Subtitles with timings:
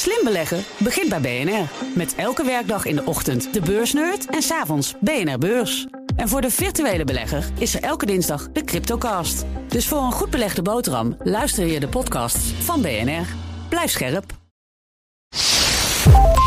[0.00, 1.68] Slim beleggen begint bij BNR.
[1.94, 5.86] Met elke werkdag in de ochtend de beursnerd en s'avonds BNR Beurs.
[6.16, 9.44] En voor de virtuele belegger is er elke dinsdag de Cryptocast.
[9.68, 13.26] Dus voor een goed belegde boterham luister je de podcasts van BNR.
[13.68, 14.24] Blijf scherp.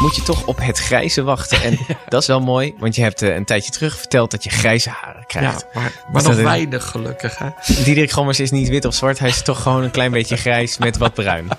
[0.02, 1.62] Moet je toch op het grijze wachten.
[1.62, 1.78] En
[2.10, 4.90] dat is wel mooi, want je hebt eh, een tijdje terug verteld dat je grijze
[4.90, 5.66] haren krijgt.
[5.74, 7.38] Ja, maar, maar nog weinig gelukkig.
[7.38, 7.50] Hè?
[7.84, 10.78] Diederik Gommers is niet wit of zwart, hij is toch gewoon een klein beetje grijs
[10.78, 11.48] met wat bruin.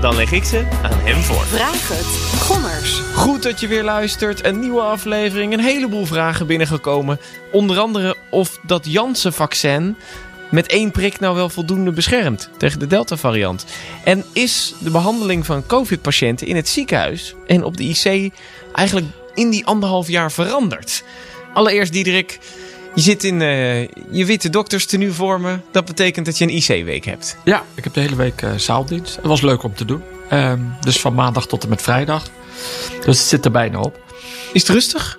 [0.00, 1.44] Dan leg ik ze aan hem voor.
[1.44, 2.40] Vraag het.
[2.40, 3.00] Gommers.
[3.14, 4.44] Goed dat je weer luistert.
[4.44, 5.52] Een nieuwe aflevering.
[5.52, 7.20] Een heleboel vragen binnengekomen.
[7.52, 9.96] Onder andere of dat Janssen-vaccin
[10.50, 13.66] met één prik nou wel voldoende beschermt tegen de Delta-variant.
[14.04, 18.32] En is de behandeling van COVID-patiënten in het ziekenhuis en op de IC
[18.72, 21.04] eigenlijk in die anderhalf jaar veranderd?
[21.54, 22.38] Allereerst, Diederik,
[22.94, 25.58] je zit in eh, je witte dokterstenu voor me.
[25.70, 27.36] Dat betekent dat je een IC-week hebt.
[27.44, 29.16] Ja, ik heb de hele week eh, zaaldienst.
[29.16, 30.02] Het was leuk om te doen.
[30.28, 32.30] Ehm, dus van maandag tot en met vrijdag.
[33.04, 34.00] Dus het zit er bijna op.
[34.52, 35.18] Is het rustig?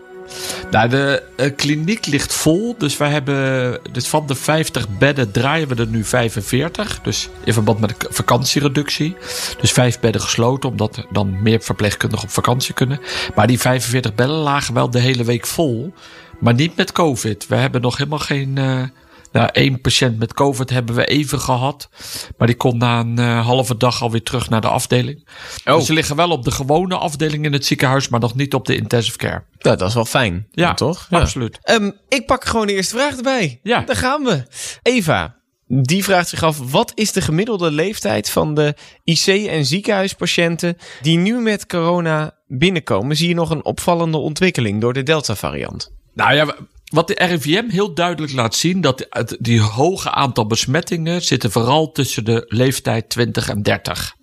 [0.71, 2.75] Nou, de eh, kliniek ligt vol.
[2.77, 3.79] Dus wij hebben.
[3.91, 6.99] Dus van de 50 bedden draaien we er nu 45.
[7.01, 9.15] Dus in verband met de vakantiereductie.
[9.61, 12.99] Dus vijf bedden gesloten, omdat dan meer verpleegkundigen op vakantie kunnen.
[13.35, 15.93] Maar die 45 bedden lagen wel de hele week vol.
[16.39, 17.47] Maar niet met COVID.
[17.47, 18.57] We hebben nog helemaal geen.
[18.57, 18.83] eh,
[19.31, 21.89] nou, één patiënt met COVID hebben we even gehad.
[22.37, 25.27] Maar die kon na een eh, halve dag alweer terug naar de afdeling.
[25.65, 25.75] Oh.
[25.75, 28.65] Dus ze liggen wel op de gewone afdeling in het ziekenhuis, maar nog niet op
[28.65, 29.43] de intensive care.
[29.59, 30.47] Nou, dat is wel fijn.
[30.51, 31.07] Ja, dan toch?
[31.09, 31.19] Ja.
[31.19, 31.59] absoluut.
[31.61, 33.59] Ehm, ik pak gewoon de eerste vraag erbij.
[33.63, 33.81] Ja.
[33.81, 34.43] Daar gaan we.
[34.81, 35.35] Eva,
[35.67, 41.17] die vraagt zich af: wat is de gemiddelde leeftijd van de IC- en ziekenhuispatiënten die
[41.17, 43.15] nu met corona binnenkomen?
[43.15, 45.97] Zie je nog een opvallende ontwikkeling door de Delta-variant?
[46.13, 46.55] Nou ja,
[46.85, 49.07] wat de RIVM heel duidelijk laat zien, dat
[49.39, 54.15] die hoge aantal besmettingen zitten vooral tussen de leeftijd 20 en 30.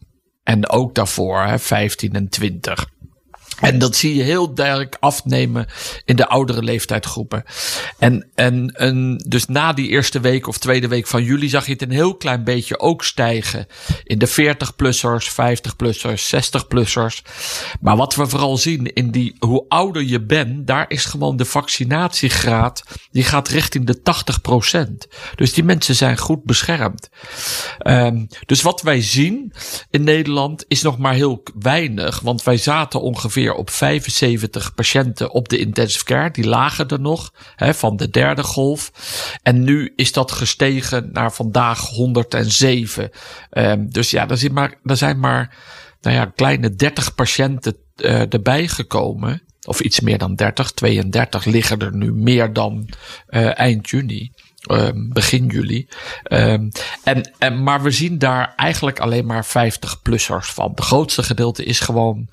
[0.43, 2.87] En ook daarvoor, hè, 15 en 20.
[3.61, 5.67] En dat zie je heel duidelijk afnemen
[6.05, 7.45] in de oudere leeftijdsgroepen.
[7.99, 11.83] En, en, dus na die eerste week of tweede week van juli zag je het
[11.83, 13.67] een heel klein beetje ook stijgen.
[14.05, 17.23] In de 40-plussers, 50-plussers, 60-plussers.
[17.81, 21.45] Maar wat we vooral zien in die, hoe ouder je bent, daar is gewoon de
[21.45, 24.01] vaccinatiegraad, die gaat richting de
[24.85, 25.09] 80%.
[25.35, 27.09] Dus die mensen zijn goed beschermd.
[27.79, 29.53] Ehm, dus wat wij zien
[29.91, 32.21] in Nederland is nog maar heel weinig.
[32.21, 36.31] Want wij zaten ongeveer op 75 patiënten op de intensive care.
[36.31, 38.93] Die lagen er nog hè, van de derde golf.
[39.43, 43.11] En nu is dat gestegen naar vandaag 107.
[43.51, 45.57] Ehm, dus ja, er zijn maar, er zijn maar
[46.01, 49.43] nou ja, kleine 30 patiënten eh, erbij gekomen.
[49.67, 50.71] Of iets meer dan 30.
[50.71, 52.89] 32 liggen er nu meer dan
[53.27, 54.33] eh, eind juni.
[54.67, 55.89] Ehm, begin juli.
[56.23, 56.69] Ehm,
[57.05, 60.71] en, en, maar we zien daar eigenlijk alleen maar 50-plussers van.
[60.71, 62.29] Het grootste gedeelte is gewoon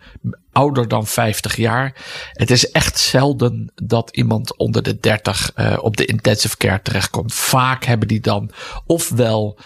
[0.51, 1.93] ouder dan 50 jaar.
[2.31, 7.33] Het is echt zelden dat iemand onder de 30 eh, op de intensive care terechtkomt.
[7.33, 8.51] Vaak hebben die dan
[8.85, 9.57] ofwel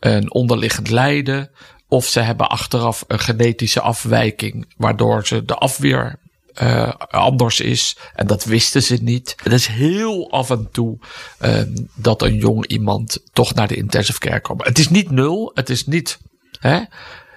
[0.00, 1.50] een onderliggend lijden.
[1.88, 6.18] Of ze hebben achteraf een genetische afwijking, waardoor ze de afweer
[6.54, 7.96] eh, anders is.
[8.14, 9.34] En dat wisten ze niet.
[9.42, 10.98] Het is heel af en toe
[11.38, 11.60] eh,
[11.94, 14.64] dat een jong iemand toch naar de intensive care komt.
[14.64, 15.50] Het is niet nul.
[15.54, 16.18] Het is niet.
[16.58, 16.80] Hè?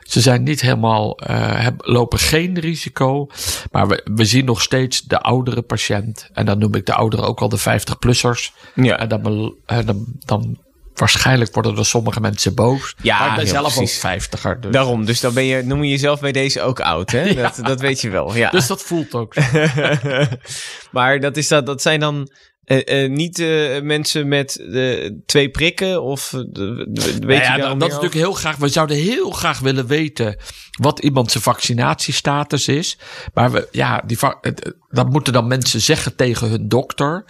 [0.04, 3.28] Ze zijn niet helemaal, heb- lopen geen risico.
[3.72, 6.30] Maar we, we zien nog steeds de oudere patiënt.
[6.34, 8.72] En dan noem ik de ouderen ook al de 50-plussers.
[8.76, 9.00] Ja.
[9.00, 9.56] En dan,
[10.26, 10.58] dan
[11.00, 12.96] waarschijnlijk worden er sommige mensen boos.
[13.02, 14.06] Ja, maar ik ben zelf precies.
[14.06, 14.60] ook 50er.
[14.60, 17.34] Dus, Daarom, dus dan ben je, noem je jezelf bij deze ook oud, hè?
[17.48, 18.36] Dat, dat weet je wel.
[18.36, 18.50] Ja.
[18.50, 19.42] dus dat voelt ook zo.
[20.92, 22.30] maar dat, is dat, dat zijn dan
[22.68, 24.66] eh, eh, niet eh, mensen met
[25.26, 26.04] twee prikken?
[26.04, 28.56] Of weet Nou je ja, dat, is natuurlijk heel graag.
[28.56, 30.36] We zouden heel graag willen weten
[30.72, 32.98] wat iemand zijn vaccinatiestatus is.
[33.34, 34.18] Maar we, ja, die,
[34.90, 37.26] dat moeten dan mensen zeggen tegen hun dokter.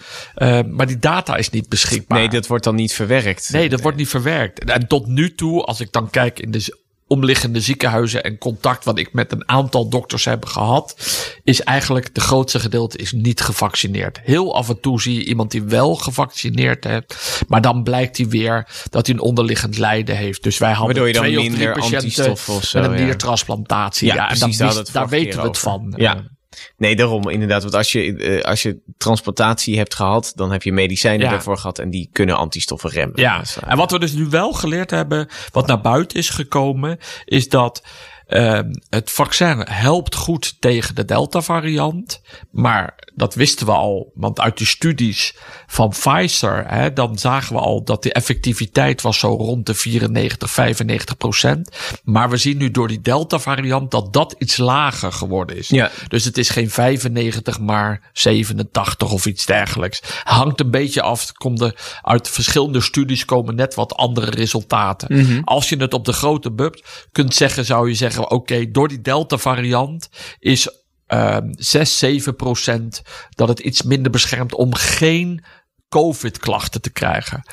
[0.69, 2.17] Maar die data is niet beschikbaar.
[2.17, 3.49] Nee, dat wordt dan niet verwerkt.
[3.51, 4.63] Nee, dat wordt niet verwerkt.
[4.63, 8.99] En tot nu toe, als ik dan kijk in de omliggende ziekenhuizen en contact wat
[8.99, 10.95] ik met een aantal dokters heb gehad,
[11.43, 14.19] is eigenlijk de grootste gedeelte is niet gevaccineerd.
[14.23, 18.27] Heel af en toe zie je iemand die wel gevaccineerd heeft, maar dan blijkt hij
[18.27, 20.43] weer dat hij een onderliggend lijden heeft.
[20.43, 23.03] Dus wij hadden Waardoor je dan twee of drie minder patiënten zo, met een ja.
[23.03, 24.07] niertransplantatie.
[24.07, 25.93] Ja, Ja, en precies, daar weten we het van.
[25.97, 26.36] Ja.
[26.49, 27.61] Eh, Nee, daarom inderdaad.
[27.61, 31.31] Want als je, uh, als je transplantatie hebt gehad, dan heb je medicijnen Ja.
[31.31, 33.21] daarvoor gehad en die kunnen antistoffen remmen.
[33.21, 36.97] Ja, uh, en wat we dus nu wel geleerd hebben, wat naar buiten is gekomen,
[37.25, 37.83] is dat
[38.27, 42.21] ehm, het vaccin helpt goed tegen de Delta-variant.
[42.51, 45.35] Maar dat wisten we al, want uit die studies
[45.67, 50.51] van Pfizer, hè, dan zagen we al dat de effectiviteit was zo rond de 94,
[50.51, 51.69] 95 procent.
[52.03, 55.67] Maar we zien nu door die Delta-variant dat dat iets lager geworden is.
[55.67, 55.91] Ja.
[56.07, 60.01] Dus het is geen 95, maar 87 of iets dergelijks.
[60.23, 61.31] Hangt een beetje af.
[61.31, 65.41] Komt er uit verschillende studies komen net wat andere resultaten.
[65.43, 69.01] Als je het op de grote bub kunt zeggen, zou je zeggen: oké, door die
[69.01, 70.09] Delta-variant
[70.39, 70.69] is
[71.07, 75.43] ehm 6, 7 procent dat het iets minder beschermt om geen
[75.89, 77.43] COVID-klachten te krijgen.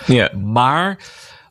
[0.42, 0.98] Maar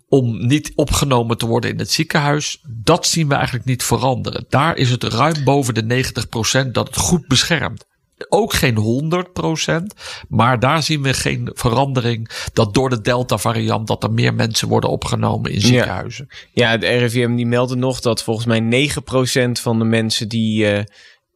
[0.08, 4.46] om niet opgenomen te worden in het ziekenhuis, dat zien we eigenlijk niet veranderen.
[4.50, 6.04] Daar is het ruim boven de
[6.68, 7.86] 90% dat het goed beschermt.
[8.30, 9.84] Ook geen 100%,
[10.30, 14.90] maar daar zien we geen verandering dat door de Delta-variant dat er meer mensen worden
[14.90, 16.28] opgenomen in ziekenhuizen.
[16.52, 18.90] ja, het RIVM die meldde nog dat volgens mij
[19.50, 20.84] 9% van de mensen die eh,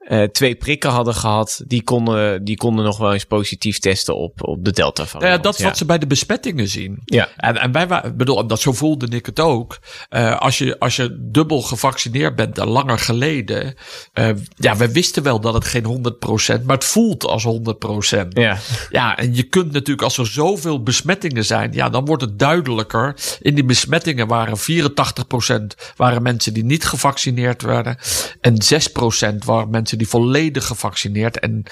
[0.08, 4.48] eh, twee prikken hadden gehad, die konden, die konden nog wel eens positief testen op,
[4.48, 5.36] op de Delta Nou variant.
[5.36, 7.02] ja, dat is wat ze bij de besmettingen zien.
[7.06, 7.30] Ja.
[7.38, 9.80] En, en wij, bedoel, dat zo voelde ik het ook.
[10.10, 13.76] Eh, als, je, als je dubbel gevaccineerd bent en langer geleden.
[14.14, 15.86] eh, ja, we wisten wel dat het geen
[16.60, 18.28] 100%, maar het voelt als 100%.
[18.30, 18.58] Ja.
[18.90, 23.16] Ja, en je kunt natuurlijk, als er zoveel besmettingen zijn, ja, dan wordt het duidelijker.
[23.42, 27.98] In die besmettingen waren 84% waren mensen die niet gevaccineerd werden.
[28.42, 28.58] En
[29.34, 31.40] 6% waren mensen die volledig gevaccineerd.
[31.40, 31.64] En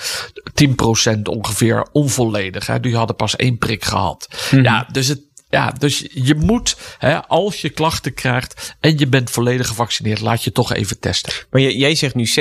[1.15, 2.67] 10% ongeveer onvolledig.
[2.67, 2.79] Hè.
[2.79, 4.27] Die hadden pas één prik gehad.
[4.51, 5.24] Ja, dus het.
[5.49, 10.43] Ja, dus je moet, hè, als je klachten krijgt en je bent volledig gevaccineerd, laat
[10.43, 11.33] je toch even testen.
[11.49, 12.31] Maar jij, jij zegt nu 6%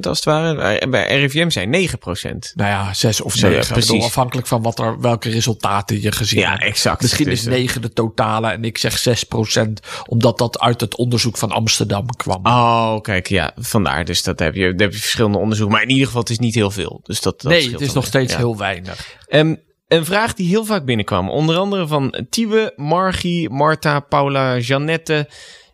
[0.00, 0.62] als het ware.
[0.78, 2.52] En bij RIVM zijn 9%.
[2.54, 3.56] Nou ja, zes of Ja, zeven.
[3.56, 4.04] ja, Ik bedoel, precies.
[4.04, 6.62] afhankelijk van wat er, welke resultaten je gezien Ja, hebt.
[6.62, 7.02] exact.
[7.02, 10.96] Misschien Dus, is eh, 9 de totale en ik zeg 6% omdat dat uit het
[10.96, 12.46] onderzoek van Amsterdam kwam.
[12.46, 14.04] Oh, kijk, ja, vandaar.
[14.04, 15.74] Dus dat heb je, daar heb je verschillende onderzoeken.
[15.74, 17.00] Maar in ieder geval, het is niet heel veel.
[17.02, 18.38] Dus dat, dat nee, het is nog steeds Ja.
[18.38, 19.16] heel weinig.
[19.28, 19.54] Ehm,
[19.92, 21.30] een vraag die heel vaak binnenkwam.
[21.30, 25.28] Onder andere van Tiwe, Margie, Marta, Paula, Jeannette,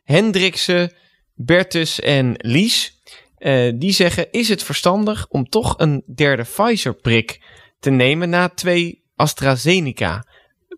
[0.05, 0.93] Hendrikse,
[1.35, 3.03] Bertus en Lies.
[3.37, 7.41] Eh, die zeggen, is het verstandig om toch een derde Pfizer-prik
[7.81, 10.25] te nemen na twee AstraZeneca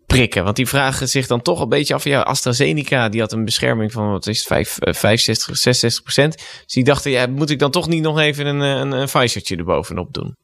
[0.05, 0.43] prikken?
[0.43, 2.03] Want die vragen zich dan toch een beetje af.
[2.03, 6.37] Ja, AstraZeneca die had een bescherming van, wat is het, vijf- eh, 65, 66 procent.
[6.37, 9.07] Dus die dachten, ja, moet ik dan toch niet nog even een, eh, een, een
[9.07, 10.35] Pfizertje erbovenop doen?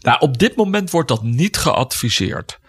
[0.00, 2.60] Nou, op dit moment wordt dat niet geadviseerd.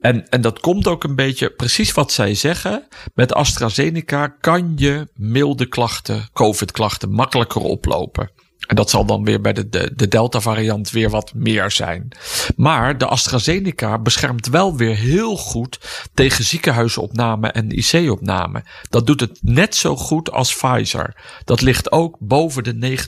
[0.00, 2.88] En, en dat komt ook een beetje precies wat zij zeggen.
[3.14, 8.30] Met AstraZeneca kan je milde klachten, COVID-klachten, makkelijker oplopen.
[8.68, 12.08] En dat zal dan weer bij de, de, de Delta-variant weer wat meer zijn.
[12.56, 15.80] Maar de AstraZeneca beschermt wel weer heel goed
[16.14, 18.64] tegen ziekenhuisopname en IC-opname.
[18.88, 21.14] Dat doet het net zo goed als Pfizer.
[21.44, 22.98] Dat ligt ook boven de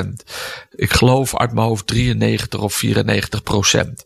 [0.00, 0.08] 90%
[0.70, 4.04] Ik geloof uit mijn hoofd 93 of 94 procent.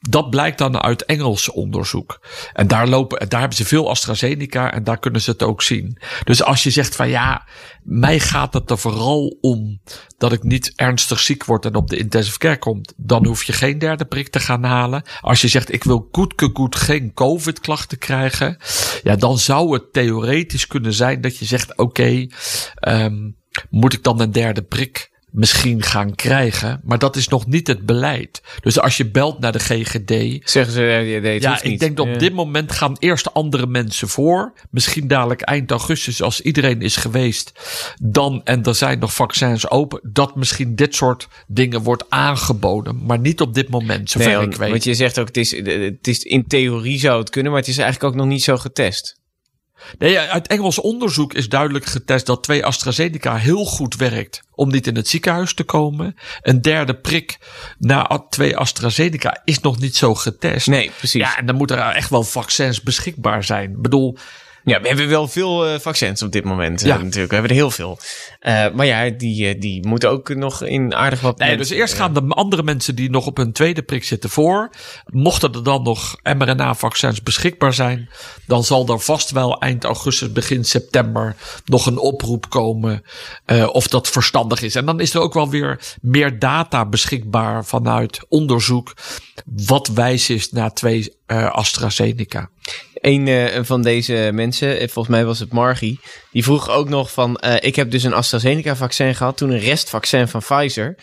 [0.00, 2.20] dat blijkt dan uit Engels onderzoek.
[2.52, 5.98] En daar, lopen, daar hebben ze veel AstraZeneca en daar kunnen ze het ook zien.
[6.24, 7.46] Dus als je zegt van ja,
[7.90, 9.80] mij gaat het er vooral om
[10.18, 13.52] dat ik niet ernstig ziek word en op de intensive care komt, dan hoef je
[13.52, 15.02] geen derde prik te gaan halen.
[15.20, 18.58] Als je zegt ik wil goed goed geen COVID klachten krijgen,
[19.02, 22.26] ja, dan zou het theoretisch kunnen zijn dat je zegt oké,
[22.74, 23.30] ehm,
[23.70, 26.80] moet ik dan een derde prik misschien gaan krijgen.
[26.84, 28.42] Maar dat is nog niet het beleid.
[28.60, 30.40] Dus als je belt naar de GGD.
[30.50, 31.80] Zeggen ze, nee, het Ja, ik niet.
[31.80, 34.52] denk dat op dit moment gaan eerst andere mensen voor.
[34.70, 37.52] Misschien dadelijk eind augustus, als iedereen is geweest.
[38.02, 40.00] Dan, en er zijn nog vaccins open.
[40.02, 43.04] Dat misschien dit soort dingen wordt aangeboden.
[43.06, 44.70] Maar niet op dit moment, zover Nee, ik weet.
[44.70, 47.70] want je zegt ook, het is, het is in theorie zou het kunnen, maar het
[47.70, 49.19] is eigenlijk ook nog niet zo getest.
[49.98, 54.86] Nee, uit Engels onderzoek is duidelijk getest dat twee AstraZeneca heel goed werkt om niet
[54.86, 56.16] in het ziekenhuis te komen.
[56.42, 57.38] Een derde prik
[57.78, 60.66] na twee AstraZeneca is nog niet zo getest.
[60.66, 61.20] Nee, precies.
[61.20, 63.70] Ja, en dan moeten er echt wel vaccins beschikbaar zijn.
[63.70, 64.18] Ik bedoel,
[64.64, 66.80] Ja, we hebben wel veel eh, vaccins op dit moment.
[66.82, 66.96] eh, Ja.
[66.96, 67.28] natuurlijk.
[67.28, 67.98] We hebben er heel veel.
[68.40, 71.94] Eh, maar ja, die, die moeten ook nog in aardig wat Nee, dus mensen- eerst
[71.94, 74.70] gaan de andere mensen die nog op hun tweede prik zitten voor.
[75.06, 78.08] Mochten er dan nog mRNA-vaccins beschikbaar zijn,
[78.46, 83.02] dan zal er vast wel eind augustus, begin september nog een oproep komen
[83.72, 84.74] of dat verstandig is.
[84.74, 88.92] En dan is er ook wel weer meer data beschikbaar vanuit onderzoek
[89.66, 92.50] wat wijs is na twee eh, AstraZeneca.
[92.94, 97.12] Een eh, van deze mensen, eh, volgens mij was het Margie, die vroeg ook nog
[97.12, 97.40] van...
[97.60, 100.94] ik heb dus een AstraZeneca-vaccin gehad, toen een restvaccin van Pfizer.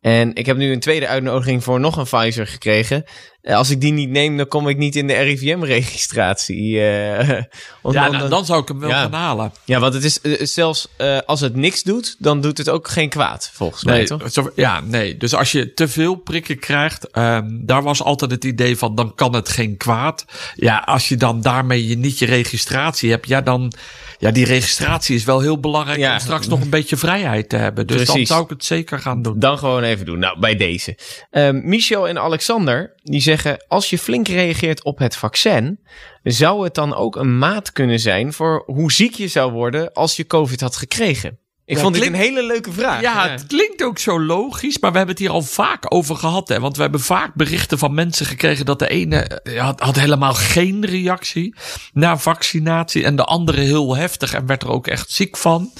[0.00, 3.04] En ik heb nu een tweede uitnodiging voor nog een Pfizer gekregen.
[3.46, 6.80] Eh, Als ik die niet neem, dan kom ik niet in de RIVM-registratie.
[6.80, 7.28] eh,
[7.92, 9.00] Ja, dan- nou, dan- zou ik hem wel Ja.
[9.02, 9.52] gaan halen.
[9.64, 10.88] ja, want het is eh, zelfs
[11.26, 14.30] als het niks doet, dan doet het ook geen kwaad, volgens mij, toch?
[14.32, 15.16] zo- ja, nee.
[15.16, 19.14] Dus als je te veel prikken krijgt, ehm, daar was altijd het idee van, dan
[19.14, 20.24] kan het geen kwaad.
[20.54, 23.72] Ja, als je dan daarmee je niet je registratie hebt, ja, dan,
[24.18, 26.12] ja, die registratie is wel heel belangrijk Ja.
[26.12, 27.86] om straks nog een beetje vrijheid te hebben.
[27.86, 29.38] Dus dan zou ik het zeker gaan doen.
[29.38, 30.18] Dan gewoon even doen.
[30.18, 30.96] Nou, bij deze.
[31.30, 33.34] Ehm, Michel en Alexander, die zeggen...
[33.68, 35.80] als je flink reageert op het vaccin...
[36.22, 38.32] zou het dan ook een maat kunnen zijn...
[38.32, 41.38] voor hoe ziek je zou worden als je COVID had gekregen?
[41.68, 43.00] Ik Ja, vond dit klinkt- een hele leuke vraag.
[43.00, 46.48] Ja, het klinkt ook zo logisch, maar we hebben het hier al vaak over gehad.
[46.48, 46.60] Hè?
[46.60, 50.34] Want we hebben vaak berichten van mensen gekregen dat de ene eh, had, had helemaal
[50.34, 51.54] geen reactie
[51.92, 55.72] na vaccinatie en de andere heel heftig en werd er ook echt ziek van.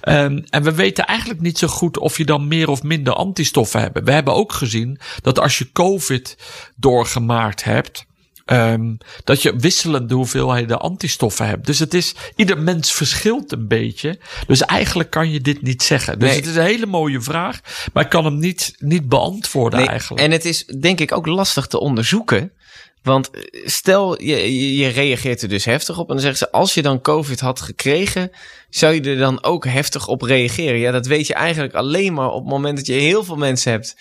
[0.00, 3.80] Ehm, en we weten eigenlijk niet zo goed of je dan meer of minder antistoffen
[3.80, 4.00] hebt.
[4.04, 6.36] We hebben ook gezien dat als je COVID
[6.76, 8.04] doorgemaakt hebt,
[8.44, 8.94] Ehm,
[9.24, 11.66] dat je wisselende hoeveelheden antistoffen hebt.
[11.66, 14.18] Dus het is, ieder mens verschilt een beetje.
[14.46, 16.18] Dus eigenlijk kan je dit niet zeggen.
[16.18, 16.38] Dus Nee.
[16.38, 17.60] het is een hele mooie vraag,
[17.92, 20.22] maar ik kan hem niet, niet beantwoorden Nee, eigenlijk.
[20.22, 22.52] En het is denk ik ook lastig te onderzoeken.
[23.02, 26.08] Want eh, stel, je, je, je reageert er dus heftig op.
[26.08, 28.30] En dan zeggen ze, als je dan COVID had gekregen,
[28.70, 30.78] zou je er dan ook heftig op reageren?
[30.78, 33.72] Ja, dat weet je eigenlijk alleen maar op het moment dat je heel veel mensen
[33.72, 33.96] hebt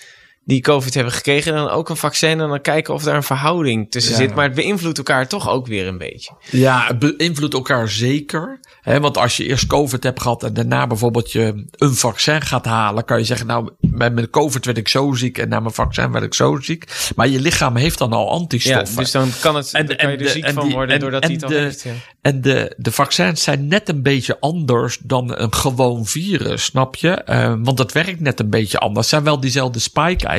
[0.50, 1.52] die COVID hebben gekregen.
[1.54, 4.18] En dan ook een vaccin en dan kijken of daar een verhouding tussen Ja.
[4.18, 4.36] zit.
[4.36, 6.32] Maar het beïnvloedt elkaar toch ook weer een beetje.
[6.52, 8.60] Ja, het beïnvloedt elkaar zeker.
[8.82, 12.66] Hè, want als je eerst COVID hebt gehad en daarna bijvoorbeeld je een vaccin gaat
[12.66, 15.74] halen, kan je zeggen, nou, met mijn COVID werd ik zo ziek en na mijn
[15.74, 17.12] vaccin werd ik zo ziek.
[17.16, 18.96] Maar je lichaam heeft dan al Ja, antistoffen.
[18.98, 21.02] dus dan kan, het, En- dan kan je er de- ziek van die- worden en-
[21.02, 21.82] doordat hij het al de- heeft.
[21.84, 21.92] Ja.
[22.22, 27.10] En de, de vaccins zijn net een beetje anders dan een gewoon virus, snap je?
[27.12, 29.00] Eh, want dat werkt net een beetje anders.
[29.00, 29.80] Het zijn wel diezelfde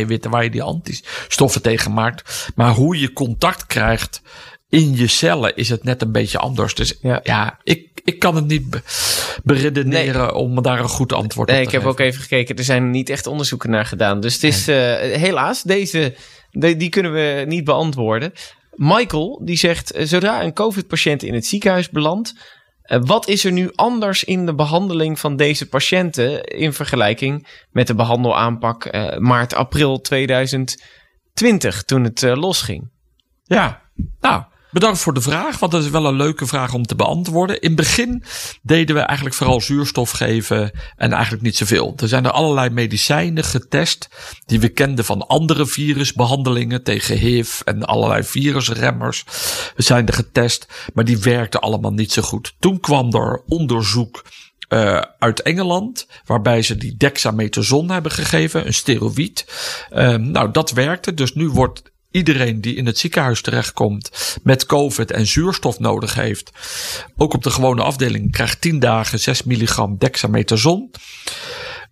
[0.00, 2.50] spike-eiwitten waar je die antistoffen tegen maakt.
[2.54, 4.22] Maar hoe je contact krijgt
[4.68, 6.74] in je cellen is het net een beetje anders.
[6.74, 7.20] Dus Ja.
[7.22, 8.82] ja, ik, ik kan het niet be-
[9.44, 12.00] beredeneren om daar een goed antwoord Nee, op ik te heb geven.
[12.04, 12.56] ook even gekeken.
[12.56, 14.20] Er zijn niet echt onderzoeken naar gedaan.
[14.20, 14.76] Dus het is eh,
[15.20, 16.14] helaas, deze,
[16.50, 18.32] de- die kunnen we niet beantwoorden.
[18.74, 22.34] Michael, die zegt, eh, zodra een COVID-patiënt in het ziekenhuis belandt,
[22.98, 27.94] wat is er nu anders in de behandeling van deze patiënten in vergelijking met de
[27.94, 32.90] behandelaanpak eh, maart, april 2020, toen het eh, losging?
[33.42, 33.82] Ja,
[34.20, 37.60] nou, bedankt voor de vraag, want dat is wel een leuke vraag om te beantwoorden.
[37.60, 38.24] In het begin
[38.62, 41.94] deden we eigenlijk vooral zuurstof geven en eigenlijk niet zoveel.
[41.96, 44.08] Er zijn er allerlei medicijnen getest
[44.46, 49.24] die we kenden van andere virusbehandelingen tegen HIV en allerlei virusremmers.
[49.76, 52.54] Zijn er getest, maar die werkten allemaal niet zo goed.
[52.58, 54.22] Toen kwam er onderzoek
[54.70, 59.46] eh, uit Engeland, waarbij ze die dexamethason hebben gegeven, een steroïd.
[59.90, 61.14] Ehm, nou, dat werkte.
[61.14, 66.50] Dus nu wordt iedereen die in het ziekenhuis terechtkomt met COVID en zuurstof nodig heeft,
[67.16, 70.90] ook op de gewone afdeling, krijgt 10 dagen 6 milligram dexamethason.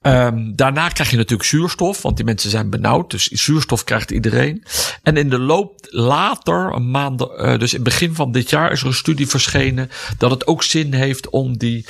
[0.08, 3.10] Ehm, daarna krijg je natuurlijk zuurstof, want die mensen zijn benauwd.
[3.10, 4.64] Dus zuurstof krijgt iedereen.
[5.02, 8.72] En in de loop later, een maand, eh, dus in het begin van dit jaar,
[8.72, 11.86] is er een studie verschenen dat het ook zin heeft om die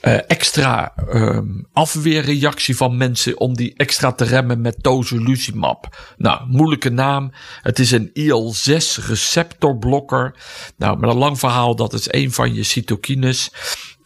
[0.00, 5.96] eh, extra ehm, afweerreactie van mensen, om die extra te remmen met tocilizumab.
[6.16, 7.32] Nou, moeilijke naam.
[7.62, 10.34] Het is een IL-6 receptorblokker.
[10.76, 13.50] Nou, met een lang verhaal, dat is een van je cytokines.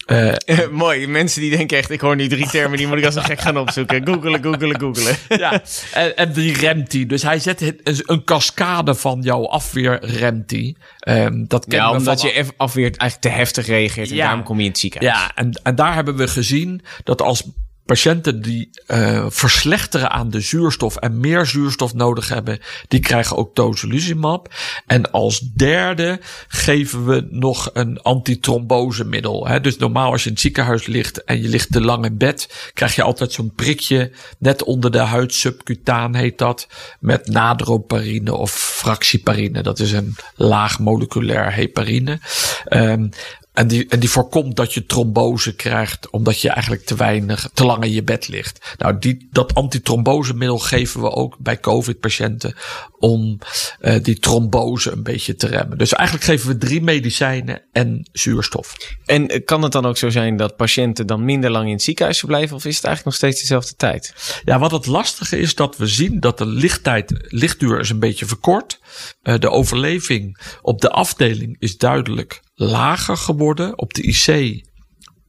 [0.06, 3.14] Eh, Mooi, mensen die denken echt, ik hoor nu drie termen, die moet ik als
[3.14, 4.06] een gek gaan opzoeken.
[4.06, 5.16] Googelen, googelen, googelen.
[5.42, 7.06] ja, en, en die remt die.
[7.06, 10.76] Dus hij zet een, een cascade van jouw afweer remt die.
[10.98, 14.24] Ehm, dat Ja, omdat van- je eff- afweer eigenlijk te heftig reageert en Ja.
[14.24, 15.14] daarom kom je in het ziekenhuis.
[15.18, 17.42] Ja, en, en daar hebben we gezien dat als
[17.86, 23.54] patiënten die eh, verslechteren aan de zuurstof en meer zuurstof nodig hebben, die krijgen ook
[23.54, 24.54] tocilizumab.
[24.86, 29.46] En als derde geven we nog een antitrombosemiddel.
[29.46, 29.60] Hè.
[29.60, 32.70] Dus normaal als je in het ziekenhuis ligt en je ligt te lang in bed,
[32.74, 36.68] krijg je altijd zo'n prikje net onder de huid, subcutaan heet dat,
[37.00, 39.62] met nadroparine of fractieparine.
[39.62, 42.20] Dat is een laag moleculair heparine.
[42.64, 43.08] Ehm,
[43.56, 47.64] en die, en die voorkomt dat je trombose krijgt, omdat je eigenlijk te weinig, te
[47.64, 48.74] lang in je bed ligt.
[48.78, 52.54] Nou, die, dat antitrombosemiddel geven we ook bij COVID-patiënten
[52.98, 53.38] om
[53.80, 55.78] eh, die trombose een beetje te remmen.
[55.78, 58.76] Dus eigenlijk geven we drie medicijnen en zuurstof.
[59.04, 61.82] En eh, kan het dan ook zo zijn dat patiënten dan minder lang in het
[61.82, 62.56] ziekenhuis verblijven?
[62.56, 64.14] Of is het eigenlijk nog steeds dezelfde tijd?
[64.44, 68.26] Ja, wat het lastige is dat we zien dat de lichttijd, lichtduur is een beetje
[68.26, 68.78] verkort.
[69.22, 73.78] Eh, de overleving op de afdeling is duidelijk lager geworden.
[73.78, 74.60] Op de IC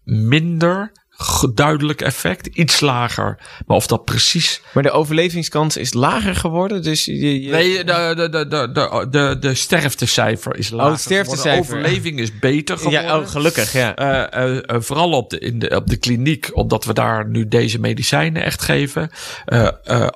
[0.04, 0.92] minder
[1.54, 2.46] duidelijk effect.
[2.48, 3.38] Iets lager.
[3.66, 4.62] Maar of dat precies...
[4.74, 7.42] Maar de overlevingskans is lager geworden, dus je...
[7.42, 10.92] je- Nee, de, de, de, de, de, de, sterftecijfer is lager.
[10.92, 11.76] Oh, sterftecijfer.
[11.76, 13.02] De overleving is beter geworden.
[13.04, 13.96] ja, oh, gelukkig, ja.
[13.96, 17.48] Eh, eh, eh, vooral op de, in de, op de kliniek, omdat we daar nu
[17.48, 19.10] deze medicijnen echt geven.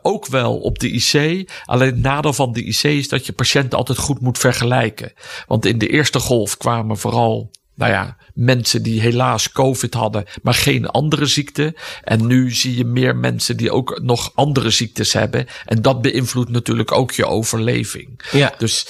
[0.02, 1.50] Ook wel op de IC.
[1.66, 5.14] Alleen het nadeel van de IC is dat je patiënten altijd goed moet vergelijken.
[5.48, 7.52] Want in de eerste golf kwamen vooral.
[7.76, 11.76] Nou ja, mensen die helaas COVID hadden, maar geen andere ziekte.
[12.04, 15.48] En nu zie je meer mensen die ook nog andere ziektes hebben.
[15.66, 18.22] En dat beïnvloedt natuurlijk ook je overleving.
[18.32, 18.54] Ja.
[18.58, 18.88] Dus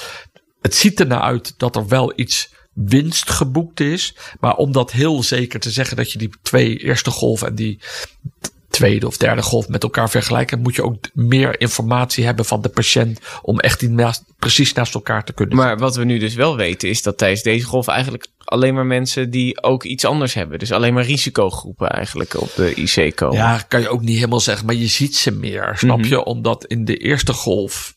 [0.61, 4.15] het ziet er naar uit dat er wel iets winst geboekt is.
[4.39, 7.79] Maar om dat heel zeker te zeggen dat je die twee eerste golf en die
[8.71, 12.69] tweede of derde golf met elkaar vergelijkt, moet je ook meer informatie hebben van de
[12.69, 15.55] patiënt om echt die naast, precies naast elkaar te kunnen.
[15.57, 18.85] Maar wat we nu dus wel weten is dat tijdens deze golf eigenlijk alleen maar
[18.85, 20.59] mensen die ook iets anders hebben.
[20.59, 23.37] Dus alleen maar risicogroepen eigenlijk op de IC komen.
[23.37, 26.07] Ja, kan je ook niet helemaal zeggen, maar je ziet ze meer, snap Mhm.
[26.07, 26.23] je?
[26.23, 27.95] Omdat in de eerste golf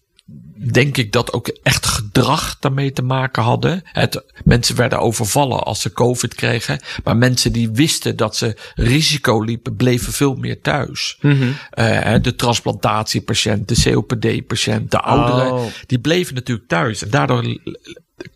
[0.72, 3.82] denk ik dat ook echt gedrag daarmee te maken hadden.
[3.84, 9.42] Het, mensen werden overvallen als ze COVID kregen, maar mensen die wisten dat ze risico
[9.42, 11.18] liepen, bleven veel meer thuis.
[11.20, 11.52] Mhm.
[11.70, 15.64] Eh, de transplantatiepatiënt, de COPD-patiënt, de ouderen, Oh.
[15.86, 17.02] die bleven natuurlijk thuis.
[17.02, 17.58] En daardoor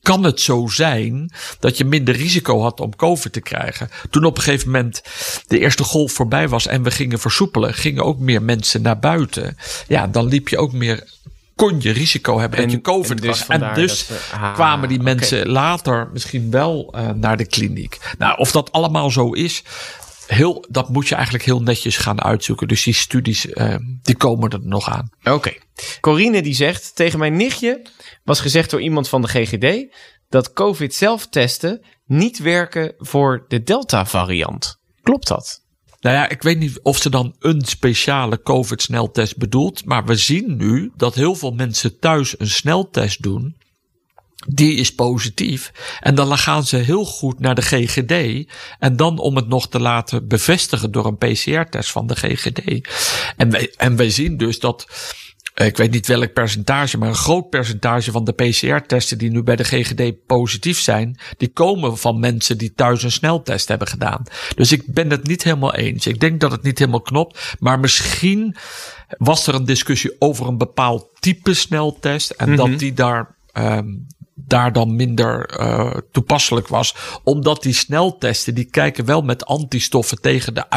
[0.03, 3.89] kan het zo zijn dat je minder risico had om COVID te krijgen.
[4.11, 5.03] Toen op een gegeven moment
[5.47, 9.57] de eerste golf voorbij was en we gingen versoepelen, gingen ook meer mensen naar buiten.
[9.89, 11.09] Ja, dan liep je ook meer,
[11.59, 13.47] kon je risico hebben dat je COVID en dus was.
[13.47, 17.99] En dus ze- ah, kwamen die mensen later misschien wel eh, naar de kliniek.
[18.19, 19.63] Nou, of dat allemaal zo is,
[20.27, 22.69] heel, dat moet je eigenlijk heel netjes gaan uitzoeken.
[22.69, 25.11] Dus die studies, eh, die komen er nog aan.
[25.25, 25.53] Oké.
[26.01, 27.87] Corine die zegt, tegen mijn nichtje
[28.25, 29.95] was gezegd door iemand van de GGD
[30.29, 34.77] dat COVID zelftesten niet werken voor de Delta variant.
[35.03, 35.61] Klopt dat?
[36.01, 39.85] Nou ja, ik weet niet of ze dan een speciale COVID-sneltest bedoelt.
[39.85, 43.57] Maar we zien nu dat heel veel mensen thuis een sneltest doen.
[44.47, 45.73] Die is positief.
[46.01, 48.47] En dan gaan ze heel goed naar de GGD.
[48.79, 52.89] En dan om het nog te laten bevestigen door een PCR-test van de GGD.
[53.37, 54.87] En wij, en wij zien dus dat.
[55.67, 59.57] Ik weet niet welk percentage, maar een groot percentage van de PCR-testen die nu bij
[59.57, 64.23] de GGD positief zijn, die komen van mensen die thuis een sneltest hebben gedaan.
[64.55, 66.07] Dus ik ben het niet helemaal eens.
[66.07, 68.57] Ik denk dat het niet helemaal klopt, maar misschien
[69.09, 73.89] was er een discussie over een bepaald type sneltest en dat die daar ehm,
[74.35, 76.95] daar dan minder eh, toepasselijk was.
[77.25, 80.71] Omdat die sneltesten, die kijken wel met antistoffen tegen de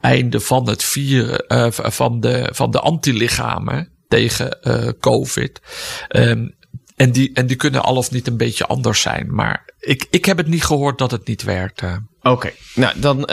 [0.00, 5.60] uiteinden van het vieren, eh, van, de, van de antilichamen tegen eh, COVID.
[6.08, 6.48] Ehm,
[6.96, 9.34] en, die, en die kunnen al of niet een beetje anders zijn.
[9.34, 11.82] Maar ik, ik heb het niet gehoord dat het niet werkt.
[11.82, 11.96] eh.
[12.22, 13.24] Oké, nou dan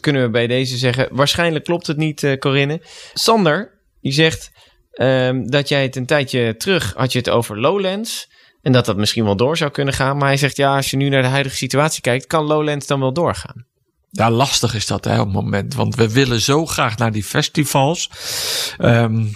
[0.00, 2.80] kunnen we bij deze zeggen, waarschijnlijk klopt het niet, Corinne.
[3.14, 4.50] Sander, die zegt
[4.90, 8.34] ehm, dat jij het een tijdje terug had je het over Lowlands.
[8.62, 10.16] En dat dat misschien wel door zou kunnen gaan.
[10.16, 13.00] Maar hij zegt, ja, als je nu naar de huidige situatie kijkt, kan Lowlands dan
[13.00, 13.66] wel doorgaan?
[14.16, 15.74] Ja, lastig is dat hè, op het moment.
[15.74, 18.10] Want we willen zo graag naar die festivals.
[18.78, 19.26] Ehm,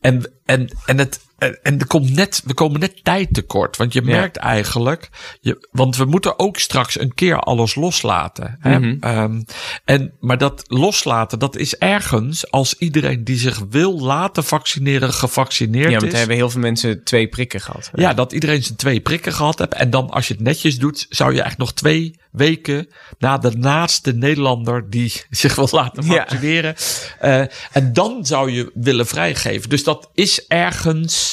[0.00, 3.76] en, en, en, het, en en er komt net, we komen net tijd tekort.
[3.76, 5.08] Want je merkt eigenlijk,
[5.40, 8.56] je, want we moeten ook straks een keer alles loslaten.
[8.60, 8.78] Hè?
[8.78, 8.96] Mhm.
[9.00, 9.42] Ehm,
[9.84, 15.90] en, maar dat loslaten, dat is ergens als iedereen die zich wil laten vaccineren, gevaccineerd
[15.90, 16.18] Ja, want is.
[16.18, 17.90] hebben heel veel mensen twee prikken gehad.
[17.94, 19.74] Ja, dat iedereen zijn twee prikken gehad heeft.
[19.74, 23.50] En dan als je het netjes doet, zou je eigenlijk nog twee weken na de
[23.56, 26.10] naaste Nederlander die zich wil laten Ja.
[26.28, 26.74] vaccineren.
[27.18, 27.40] eh,
[27.72, 29.68] en dan zou je willen vrijgeven.
[29.68, 31.29] Dus dat is ergens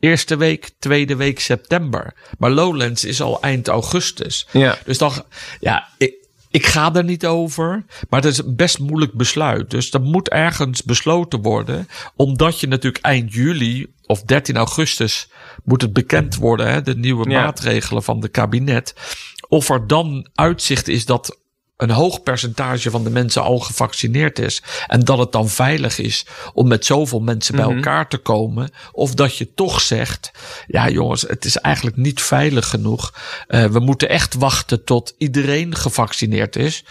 [0.00, 2.14] eerste week, tweede week september.
[2.38, 4.46] Maar Lowlands is al eind augustus.
[4.52, 4.78] Ja.
[4.84, 5.12] Dus dan,
[5.60, 6.14] ja, ik,
[6.50, 7.84] ik ga er niet over.
[8.08, 9.70] Maar het is een best moeilijk besluit.
[9.70, 11.88] Dus dat moet ergens besloten worden.
[12.16, 15.28] Omdat je natuurlijk eind juli of 13 augustus
[15.64, 16.70] moet het bekend worden.
[16.70, 17.42] Hè, de nieuwe Ja.
[17.42, 18.94] maatregelen van de kabinet.
[19.48, 21.38] Of er dan uitzicht is dat
[21.78, 24.62] een hoog percentage van de mensen al gevaccineerd is.
[24.86, 28.70] En dat het dan veilig is om met zoveel mensen bij elkaar te komen.
[28.92, 30.30] Of dat je toch zegt,
[30.66, 33.14] ja jongens, het is eigenlijk niet veilig genoeg.
[33.46, 36.84] Eh, we moeten echt wachten tot iedereen gevaccineerd is.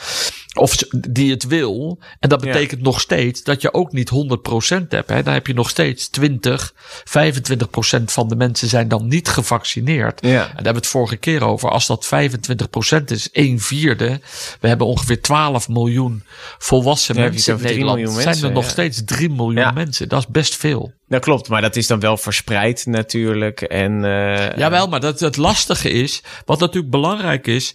[0.58, 0.76] Of
[1.10, 2.00] die het wil.
[2.20, 2.52] En dat Ja.
[2.52, 5.10] betekent nog steeds dat je ook niet 100% hebt.
[5.10, 5.24] Hè.
[5.24, 10.20] Dan heb je nog steeds 20, 25% van de mensen zijn dan niet gevaccineerd.
[10.22, 10.30] Ja.
[10.30, 11.70] En daar hebben we het vorige keer over.
[11.70, 14.20] Als dat 25% is, 1 vierde.
[14.60, 16.24] We hebben ongeveer 12 miljoen
[16.58, 18.14] volwassen mensen in over 3 Nederland.
[18.14, 20.10] zijn mensen, er nog steeds 3 miljoen mensen.
[20.10, 20.92] Dat is best veel.
[21.08, 23.62] Dat klopt, maar dat is dan wel verspreid natuurlijk.
[23.62, 27.74] En, eh, Jawel, maar dat, het lastige is, wat natuurlijk belangrijk is.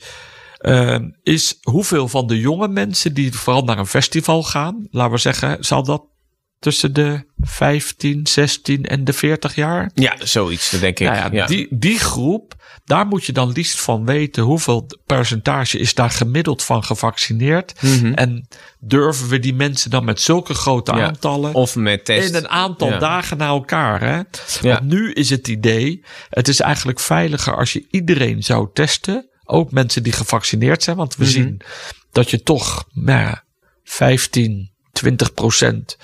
[0.63, 5.19] Eh, is hoeveel van de jonge mensen die vooral naar een festival gaan, laten we
[5.19, 6.05] zeggen, zal dat
[6.59, 9.91] tussen de 15, 16 en de 40 jaar?
[9.95, 11.07] Ja, zoiets, dat denk ik.
[11.07, 11.47] Nou ja, ja.
[11.47, 16.63] Die, die groep, daar moet je dan liefst van weten hoeveel percentage is daar gemiddeld
[16.63, 17.83] van gevaccineerd.
[17.83, 18.13] Mhm.
[18.13, 18.49] En
[18.81, 21.07] durven we die mensen dan met zulke grote Ja.
[21.07, 22.29] aantallen Of met test.
[22.29, 24.01] in een aantal dagen naar elkaar.
[24.01, 24.21] Hè?
[24.61, 29.27] Want nu is het idee, het is eigenlijk veiliger als je iedereen zou testen.
[29.45, 30.97] Ook mensen die gevaccineerd zijn.
[30.97, 31.33] Want we Mhm.
[31.33, 31.61] zien
[32.13, 33.45] dat je toch nou ja,
[33.85, 35.97] 15, 20 procent.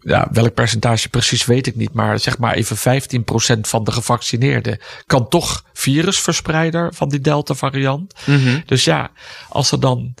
[0.00, 1.92] Ja, welk percentage precies weet ik niet.
[1.92, 7.54] Maar zeg maar even 15 procent van de gevaccineerden kan toch virusverspreider van die Delta
[7.54, 8.14] variant.
[8.26, 8.60] Mhm.
[8.66, 9.10] Dus ja,
[9.48, 10.14] als er dan.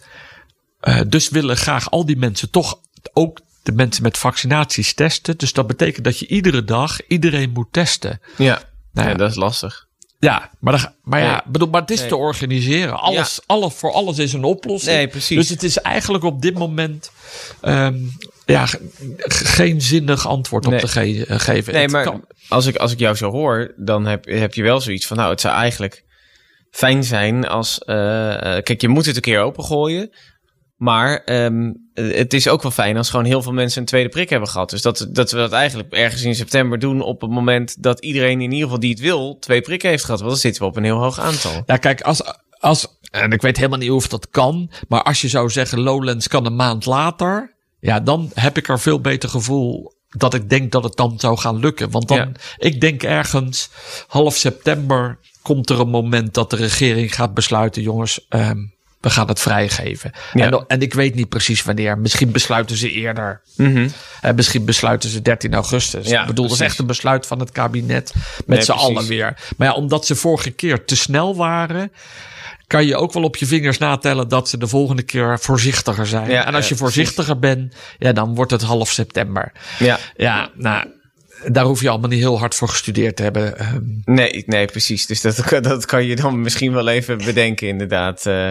[0.80, 2.80] eh, dus willen graag al die mensen toch
[3.12, 5.36] ook de mensen met vaccinaties testen.
[5.38, 8.20] Dus dat betekent dat je iedere dag iedereen moet testen.
[8.36, 8.62] Ja.
[8.92, 9.18] Nou ja, ja.
[9.18, 9.86] dat is lastig.
[10.24, 11.40] Ja, maar, maar ja, Nee.
[11.52, 12.08] bedoel, maar het is Nee.
[12.08, 13.00] te organiseren.
[13.00, 14.96] Alles, alles, voor alles is een oplossing.
[14.96, 15.36] Nee, precies.
[15.36, 17.10] Dus het is eigenlijk op dit moment
[17.60, 17.98] ehm,
[18.46, 21.72] ja, ge- ge- geen zinnig antwoord op te ge- eh, geven.
[21.72, 24.62] Nee, Het maar kan- als ik, als ik jou zo hoor, dan heb, heb je
[24.62, 26.04] wel zoiets van, nou, het zou eigenlijk
[26.70, 30.10] fijn zijn als, eh, eh, kijk, je moet het een keer opengooien,
[30.76, 34.08] maar ehm, eh, het is ook wel fijn als gewoon heel veel mensen een tweede
[34.08, 34.70] prik hebben gehad.
[34.70, 38.40] Dus dat, dat we dat eigenlijk ergens in september doen op het moment dat iedereen
[38.40, 40.18] in ieder geval die het wil, twee prikken heeft gehad.
[40.18, 41.62] Want dan zitten we op een heel hoog aantal.
[41.66, 42.22] Ja, kijk, als,
[42.58, 46.28] als, en ik weet helemaal niet of dat kan, maar als je zou zeggen Lowlands
[46.28, 50.72] kan een maand later, ja, dan heb ik er veel beter gevoel dat ik denk
[50.72, 51.90] dat het dan zou gaan lukken.
[51.90, 52.30] Want dan, Ja.
[52.56, 53.68] ik denk ergens
[54.06, 58.58] half september komt er een moment dat de regering gaat besluiten, jongens, ehm,
[59.04, 60.12] we gaan het vrijgeven.
[60.32, 60.50] Ja.
[60.50, 61.98] En, en ik weet niet precies wanneer.
[61.98, 63.40] Misschien besluiten ze eerder.
[63.56, 63.88] Mhm.
[64.20, 66.08] Eh, misschien besluiten ze 13 augustus.
[66.08, 68.12] Ja, ik bedoel, dat is echt een besluit van het kabinet
[68.46, 69.36] met Nee, z'n allen weer.
[69.56, 71.92] Maar ja, omdat ze vorige keer te snel waren,
[72.66, 76.30] kan je ook wel op je vingers natellen dat ze de volgende keer voorzichtiger zijn.
[76.30, 79.52] Ja, en als je voorzichtiger bent, ja, dan wordt het half september.
[79.78, 79.98] Ja.
[80.16, 80.84] Ja, nou,
[81.52, 83.58] daar hoef je allemaal niet heel hard voor gestudeerd te hebben.
[83.58, 85.06] Ehm, Nee, nee, precies.
[85.06, 88.50] Dus dat, dat kan je dan misschien wel even bedenken, inderdaad, eh,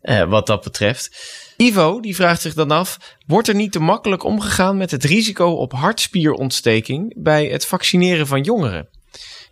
[0.00, 1.32] eh, wat dat betreft.
[1.56, 5.50] Ivo, die vraagt zich dan af: wordt er niet te makkelijk omgegaan met het risico
[5.50, 8.88] op hartspierontsteking bij het vaccineren van jongeren?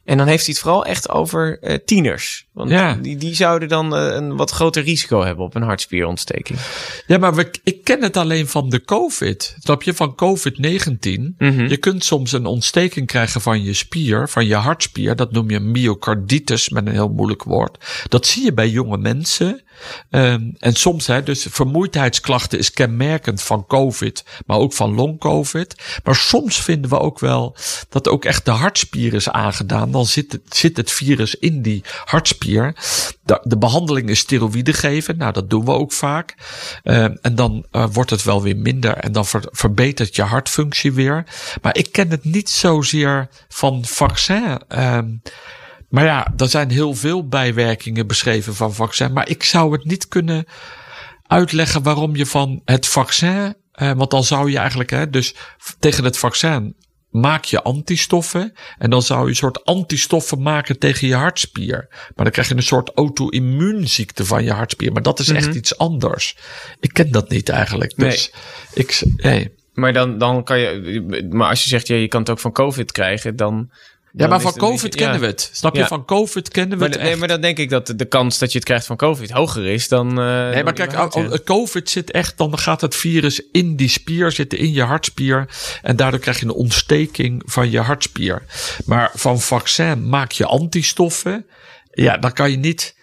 [0.05, 2.47] En dan heeft hij het vooral echt over eh, tieners.
[2.53, 2.95] Want Ja.
[2.95, 6.59] die, die zouden dan eh, een wat groter risico hebben op een hartspierontsteking.
[7.07, 9.57] Ja, maar we, ik ken het alleen van de COVID.
[9.59, 9.95] Snap je?
[9.95, 11.35] Van COVID-19.
[11.39, 11.67] Mhm.
[11.67, 15.17] Je kunt soms een ontsteking krijgen van je spier, van je hartspier.
[15.17, 17.85] Dat noem je myocarditis met een heel moeilijk woord.
[18.09, 19.63] Dat zie je bij jonge mensen.
[20.11, 26.01] Ehm, en soms, hè, dus vermoeidheidsklachten is kenmerkend van COVID, maar ook van long-COVID.
[26.05, 27.57] Maar soms vinden we ook wel
[27.89, 29.91] dat ook echt de hartspier is aangedaan.
[29.91, 32.41] Dan zit het, zit het virus in die hartspier.
[33.25, 35.17] De, de behandeling is steroïden geven.
[35.17, 36.35] Nou, dat doen we ook vaak.
[36.83, 40.93] Ehm, en dan eh, wordt het wel weer minder en dan ver- verbetert je hartfunctie
[40.93, 41.25] weer.
[41.63, 44.61] Maar ik ken het niet zozeer van vaccin.
[44.69, 45.09] Ehm,
[45.89, 49.13] maar ja, er zijn heel veel bijwerkingen beschreven van vaccin.
[49.13, 50.45] Maar ik zou het niet kunnen
[51.27, 53.55] uitleggen waarom je van het vaccin.
[53.73, 55.35] eh, want dan zou je eigenlijk, hè, dus
[55.79, 56.77] tegen het vaccin
[57.13, 58.53] maak je antistoffen.
[58.79, 61.87] En dan zou je een soort antistoffen maken tegen je hartspier.
[61.91, 64.93] Maar dan krijg je een soort auto-immuunziekte van je hartspier.
[64.93, 66.37] Maar dat is echt iets anders.
[66.81, 67.93] Ik ken dat niet eigenlijk.
[67.97, 68.33] Dus
[68.75, 69.51] ik, s- nee.
[69.73, 71.27] Maar dan, dan kan je.
[71.31, 73.71] Maar als je zegt, ja, je kan het ook van COVID krijgen, dan.
[74.15, 75.21] Ja, maar van COVID beetje- kennen ja.
[75.21, 75.51] we het.
[75.53, 75.81] Snap je?
[75.81, 75.87] Ja.
[75.87, 77.19] Van COVID kennen we Maar, het nee, echt.
[77.19, 79.89] maar dan denk ik dat de kans dat je het krijgt van COVID hoger is
[79.89, 80.09] dan.
[80.09, 81.29] eh, Nee, dan maar kijk, al- ja.
[81.29, 85.49] al- COVID zit echt, dan gaat het virus in die spier zitten, in je hartspier.
[85.83, 88.43] En daardoor krijg je een ontsteking van je hartspier.
[88.85, 91.47] Maar van vaccin maak je antistoffen.
[91.93, 92.95] Ja, dan kan je niet,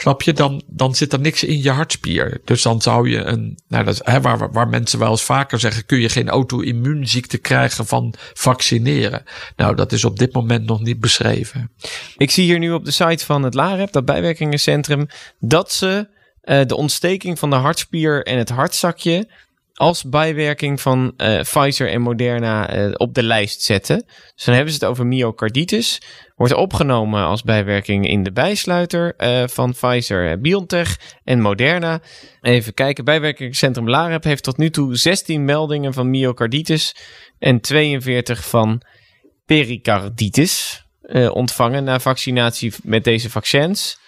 [0.00, 2.40] snap je, dan, dan zit er niks in je hartspier.
[2.44, 5.86] Dus dan zou je een, nou dat hè, waar, waar mensen wel eens vaker zeggen,
[5.86, 9.22] kun je geen auto-immuunziekte krijgen van vaccineren.
[9.56, 11.70] Nou, dat is op dit moment nog niet beschreven.
[12.16, 15.06] Ik zie hier nu op de site van het LAREP, dat bijwerkingencentrum,
[15.38, 16.08] dat ze
[16.40, 19.28] eh, de ontsteking van de hartspier en het hartzakje
[19.78, 24.04] als bijwerking van eh, Pfizer en Moderna eh, op de lijst zetten.
[24.34, 26.02] Dus dan hebben ze het over myocarditis.
[26.36, 32.00] Wordt opgenomen als bijwerking in de bijsluiter eh, van Pfizer, BioNTech en Moderna.
[32.40, 36.96] Even kijken, bijwerkingscentrum LAREP heeft tot nu toe 16 meldingen van myocarditis
[37.38, 38.82] en 42 van
[39.46, 40.86] pericarditis
[41.32, 43.98] ontvangen na vaccinatie met deze vaccins.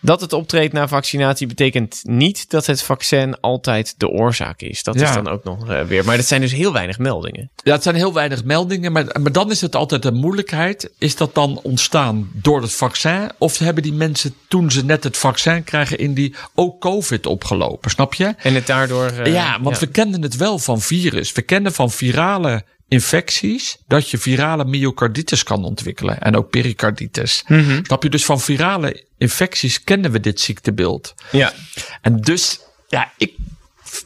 [0.00, 4.82] Dat het optreedt na vaccinatie betekent niet dat het vaccin altijd de oorzaak is.
[4.82, 6.04] Dat is dan ook nog eh, weer.
[6.04, 7.50] Maar dat zijn dus heel weinig meldingen.
[7.62, 10.90] Ja, het zijn heel weinig meldingen, maar, maar dan is het altijd een moeilijkheid.
[10.98, 13.30] Is dat dan ontstaan door het vaccin?
[13.38, 17.90] Of hebben die mensen toen ze net het vaccin krijgen in die ook COVID opgelopen?
[17.90, 18.34] Snap je?
[18.38, 19.06] En het daardoor.
[19.06, 21.32] eh, ja, want we kennen het wel van virus.
[21.32, 27.44] We kennen van virale infecties dat je virale myocarditis kan ontwikkelen en ook pericarditis.
[27.82, 28.10] Snap je?
[28.10, 31.14] Dus van virale infecties kennen we dit ziektebeeld.
[31.32, 31.52] ja.
[32.00, 33.34] En dus, ja, ik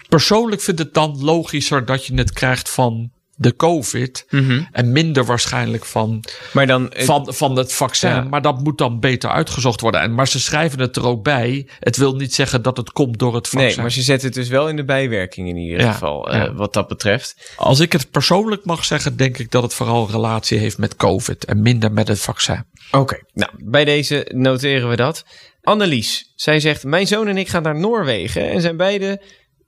[0.08, 4.26] persoonlijk vind het dan logischer dat je het krijgt van de COVID
[4.72, 6.92] en minder waarschijnlijk van, Maar dan.
[6.92, 8.10] eh, van, van het vaccin.
[8.10, 8.22] Ja.
[8.22, 10.00] Maar dat moet dan beter uitgezocht worden.
[10.00, 11.68] En, maar ze schrijven het er ook bij.
[11.78, 13.68] Het wil niet zeggen dat het komt door het vaccin.
[13.68, 16.30] nee, maar ze zetten het dus wel in de bijwerking in ieder Ja, geval.
[16.32, 16.50] eh.
[16.56, 17.52] Wat dat betreft.
[17.56, 21.44] Als ik het persoonlijk mag zeggen, denk ik dat het vooral relatie heeft met COVID
[21.44, 22.64] en minder met het vaccin.
[22.90, 25.24] Oké, nou, bij deze noteren we dat.
[25.62, 29.22] Annelies, zij zegt: Mijn zoon en ik gaan naar Noorwegen en zijn beide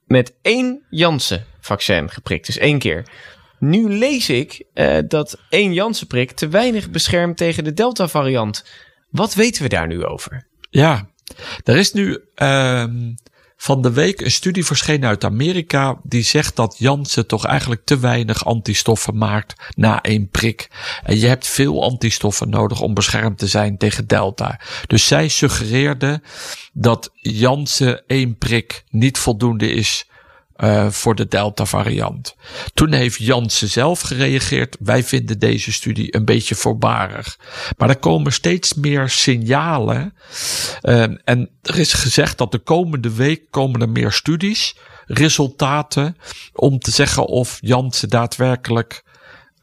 [0.05, 2.45] met één Janssen-vaccin geprikt.
[2.45, 3.03] Dus één keer.
[3.63, 8.65] Nu lees ik eh, dat één Janssen-prik te weinig beschermt tegen de Delta-variant.
[9.09, 10.47] Wat weten we daar nu over?
[10.69, 11.09] Ja,
[11.63, 13.13] er is nu ehm,
[13.55, 15.99] van de week een studie verschenen uit Amerika.
[16.03, 20.67] Die zegt dat Janssen toch eigenlijk te weinig antistoffen maakt na één prik.
[21.03, 24.59] En je hebt veel antistoffen nodig om beschermd te zijn tegen Delta.
[24.87, 26.21] Dus zij suggereerde
[26.73, 30.07] dat Janssen één prik niet voldoende is
[30.55, 32.35] eh, voor de Delta-variant.
[32.73, 34.77] Toen heeft Janssen zelf gereageerd.
[34.79, 37.39] Wij vinden deze studie een beetje voorbarig.
[37.77, 40.13] Maar er komen steeds meer signalen.
[40.81, 46.17] Ehm, en er is gezegd dat de komende week komen er meer studies, resultaten,
[46.53, 49.02] om te zeggen of Janssen daadwerkelijk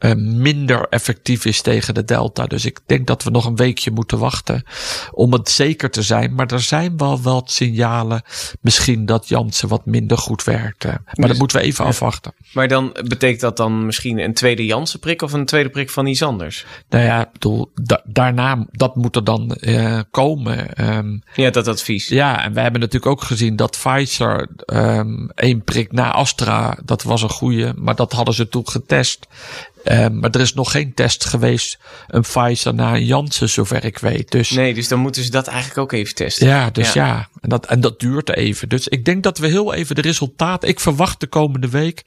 [0.01, 2.45] eh, minder effectief is tegen de Delta.
[2.45, 4.63] Dus ik denk dat we nog een weekje moeten wachten
[5.11, 6.35] om het zeker te zijn.
[6.35, 8.21] Maar er zijn wel wat signalen
[8.61, 10.85] misschien dat Janssen wat minder goed werkt.
[10.85, 10.93] eh.
[11.13, 12.33] Maar dat moeten we even afwachten.
[12.53, 16.21] Maar dan betekent dat dan misschien een tweede Janssen-prik of een tweede prik van iets
[16.23, 16.65] anders?
[16.89, 20.73] Nou ja, ik bedoel, da- daarna, dat moet er dan eh, komen.
[20.75, 22.07] Ehm, Ja, dat advies.
[22.07, 27.03] Ja, en we hebben natuurlijk ook gezien dat Pfizer ehm één prik na Astra, dat
[27.03, 29.27] was een goede, maar dat hadden ze toen getest.
[29.83, 33.97] Ehm, maar er is nog geen test geweest, een Pfizer na een Janssen, zover ik
[33.97, 34.31] weet.
[34.31, 36.47] Dus Nee, dus dan moeten ze dat eigenlijk ook even testen.
[36.47, 37.29] ja, dus ja.
[37.41, 38.69] En, dat, en dat duurt even.
[38.69, 40.69] Dus ik denk dat we heel even de resultaten.
[40.69, 42.03] Ik verwacht de komende week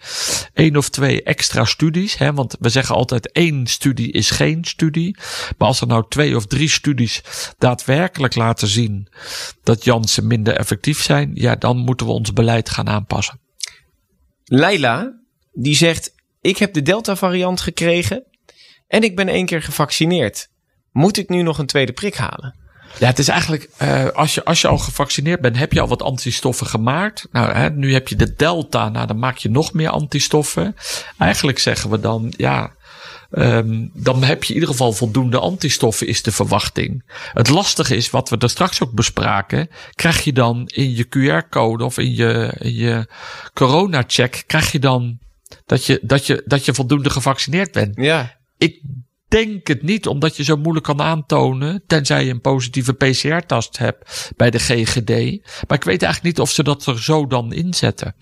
[0.53, 2.19] één of twee extra studies.
[2.19, 5.17] Hè, want we zeggen altijd één studie is geen studie.
[5.59, 7.23] Maar als er nou twee of drie studies
[7.59, 9.09] daadwerkelijk laten zien
[9.63, 11.31] dat Janssen minder effectief zijn.
[11.35, 13.41] Ja, dan moeten we ons beleid gaan aanpassen.
[14.45, 15.13] Leila,
[15.53, 16.14] die zegt:
[16.45, 18.25] Ik heb de Delta-variant gekregen
[18.89, 20.49] en ik ben één keer gevaccineerd.
[20.93, 22.59] Moet ik nu nog een tweede prik halen?
[22.99, 25.89] Ja, het is eigenlijk, eh, als, je, als je al gevaccineerd bent, heb je al
[25.89, 27.27] wat antistoffen gemaakt.
[27.33, 30.77] Nou, hè, nu heb je de delta, nou dan maak je nog meer antistoffen.
[31.19, 32.73] Eigenlijk zeggen we dan, ja,
[33.31, 37.03] ehm, dan heb je in ieder geval voldoende antistoffen, is de verwachting.
[37.33, 41.85] Het lastige is, wat we er straks ook bespraken, krijg je dan in je QR-code
[41.85, 43.07] of in je, in je
[43.55, 45.23] corona-check, krijg je dan
[45.67, 47.97] dat je, dat, je, dat je voldoende gevaccineerd bent.
[47.97, 48.39] Ja.
[48.59, 48.83] Ik
[49.29, 54.33] denk het niet, omdat je zo moeilijk kan aantonen, tenzij je een positieve PCR-test hebt
[54.37, 55.09] bij de GGD.
[55.69, 58.15] Maar ik weet eigenlijk niet of ze dat er zo dan inzetten.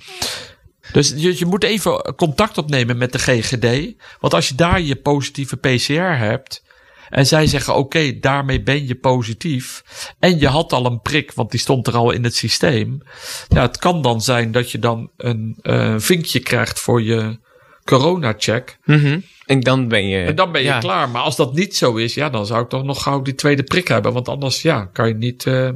[0.93, 3.95] Dus je, je moet even contact opnemen met de GGD.
[4.21, 6.63] Want als je daar je positieve PCR hebt.
[7.13, 9.83] En zij zeggen: Oké, daarmee ben je positief.
[10.19, 13.03] En je had al een prik, want die stond er al in het systeem.
[13.49, 17.39] Ja, het kan dan zijn dat je dan een eh, vinkje krijgt voor je
[17.85, 18.79] corona-check.
[18.85, 19.21] Mhm.
[19.47, 20.25] En dan ben je.
[20.25, 20.79] En dan ben je ja.
[20.79, 21.09] klaar.
[21.09, 23.63] Maar als dat niet zo is, ja, dan zou ik toch nog gauw die tweede
[23.63, 24.13] prik hebben.
[24.13, 25.69] Want anders, ja, kan je niet eh,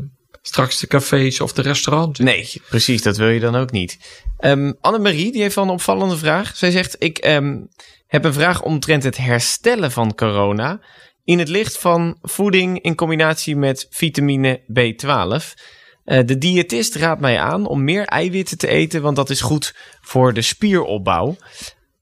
[0.42, 2.18] straks de cafés of de restaurants.
[2.18, 3.98] Nee, precies, dat wil je dan ook niet.
[4.38, 6.56] Ehm Annemarie, die heeft wel een opvallende vraag.
[6.56, 7.56] Zij zegt: Ik ehm,
[8.06, 10.80] heb een vraag omtrent het herstellen van corona.
[11.26, 15.54] In het licht van voeding in combinatie met vitamine B12.
[16.04, 19.74] Eh, de diëtist raadt mij aan om meer eiwitten te eten, want dat is goed
[20.00, 21.36] voor de spieropbouw.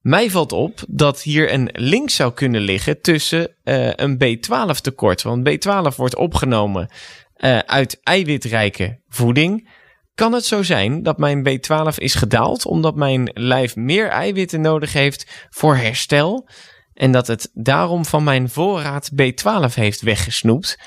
[0.01, 5.23] Mij valt op dat hier een link zou kunnen liggen tussen eh, een B12 tekort.
[5.23, 6.89] Want B12 wordt opgenomen
[7.35, 9.71] eh, uit eiwitrijke voeding.
[10.15, 14.93] Kan het zo zijn dat mijn B12 is gedaald omdat mijn lijf meer eiwitten nodig
[14.93, 16.49] heeft voor herstel?
[16.95, 20.79] En dat het daarom van mijn voorraad B12 heeft weggesnoept.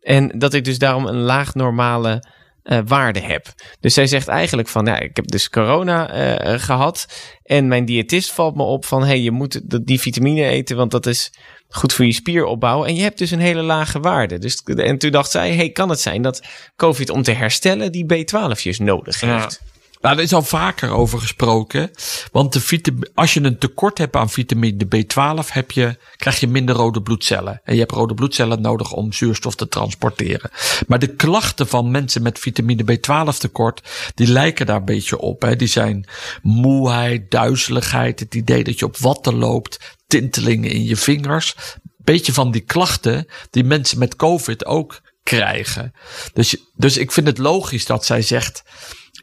[0.00, 2.22] En dat ik dus daarom een laag normale
[2.62, 3.46] eh, waarde heb.
[3.80, 7.06] Dus zij zegt eigenlijk van, ja, ik heb dus corona eh, gehad.
[7.42, 11.06] En mijn diëtist valt me op van, hey, je moet die vitamine eten, want dat
[11.06, 11.32] is
[11.68, 12.84] goed voor je spieropbouw.
[12.84, 14.38] En je hebt dus een hele lage waarde.
[14.38, 16.42] Dus, en toen dacht zij, hey, kan het zijn dat
[16.76, 19.62] COVID om te herstellen die B12'jes nodig heeft?
[20.04, 21.90] Nou, er is al vaker over gesproken.
[22.32, 26.74] Want de als je een tekort hebt aan vitamine B12, heb je, krijg je minder
[26.74, 27.60] rode bloedcellen.
[27.64, 30.50] En je hebt rode bloedcellen nodig om zuurstof te transporteren.
[30.86, 33.82] Maar de klachten van mensen met vitamine B12 tekort,
[34.14, 35.42] die lijken daar een beetje op.
[35.42, 35.56] Hè.
[35.56, 36.08] Die zijn
[36.42, 41.54] moeheid, duizeligheid, het idee dat je op watten loopt, tintelingen in je vingers.
[41.96, 45.92] Beetje van die klachten die mensen met COVID ook krijgen.
[46.32, 48.62] Dus, dus ik vind het logisch dat zij zegt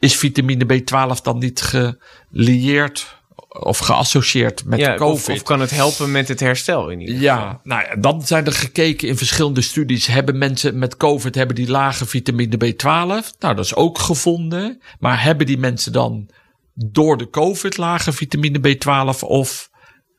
[0.02, 5.28] is vitamine B12 dan niet gelieerd of geassocieerd met Ja, COVID?
[5.28, 7.28] of, of kan het helpen met het herstel in ieder geval?
[7.36, 10.06] ja, nou ja, dan zijn er gekeken in verschillende studies.
[10.06, 13.38] Hebben mensen met COVID hebben die lage vitamine B12?
[13.38, 14.80] Nou, dat is ook gevonden.
[14.98, 16.28] Maar hebben die mensen dan
[16.74, 19.70] door de COVID lage vitamine B12 of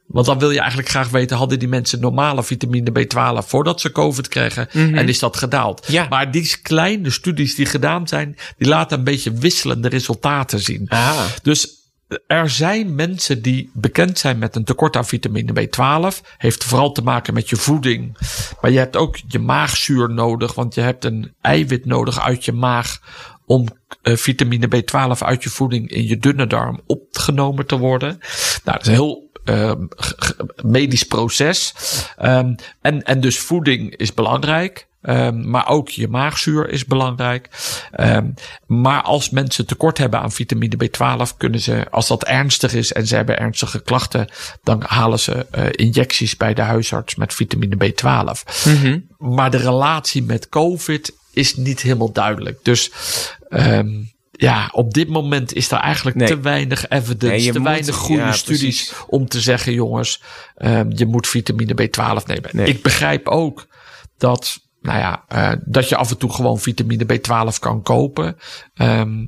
[0.07, 3.91] want dan wil je eigenlijk graag weten, hadden die mensen normale vitamine B12 voordat ze
[3.91, 4.69] COVID kregen?
[4.71, 5.85] En is dat gedaald?
[5.87, 6.07] Ja.
[6.09, 10.89] Maar die kleine studies die gedaan zijn, die laten een beetje wisselende resultaten zien.
[11.43, 11.81] Dus
[12.27, 16.35] er zijn mensen die bekend zijn met een tekort aan vitamine B12.
[16.37, 18.17] Heeft vooral te maken met je voeding.
[18.61, 22.51] Maar je hebt ook je maagzuur nodig, want je hebt een eiwit nodig uit je
[22.51, 22.99] maag
[23.45, 23.67] om
[24.01, 28.09] eh, vitamine B12 uit je voeding in je dunne darm opgenomen te worden.
[28.63, 31.73] Nou, dat is een heel ehm, g- medisch proces.
[32.17, 34.87] Ehm, en, en dus voeding is belangrijk.
[35.01, 37.49] Ehm, maar ook je maagzuur is belangrijk.
[37.91, 38.27] Ehm,
[38.65, 43.07] maar als mensen tekort hebben aan vitamine B12, kunnen ze, als dat ernstig is en
[43.07, 44.27] ze hebben ernstige klachten,
[44.63, 48.43] dan halen ze eh, injecties bij de huisarts met vitamine B12.
[49.17, 52.59] Maar de relatie met COVID is niet helemaal duidelijk.
[52.63, 52.91] Dus
[53.49, 53.89] ehm,
[54.37, 56.27] ja, op dit moment is er eigenlijk Nee.
[56.27, 58.93] te weinig evidence, Nee, te moet- weinig goede ja, studies precies.
[59.07, 60.21] om te zeggen, jongens,
[60.55, 62.49] ehm, je moet vitamine B12 nemen.
[62.51, 62.65] Nee.
[62.67, 63.67] Ik begrijp ook
[64.17, 68.37] dat, nou ja, eh, dat je af en toe gewoon vitamine B12 kan kopen.
[68.73, 69.25] Ehm,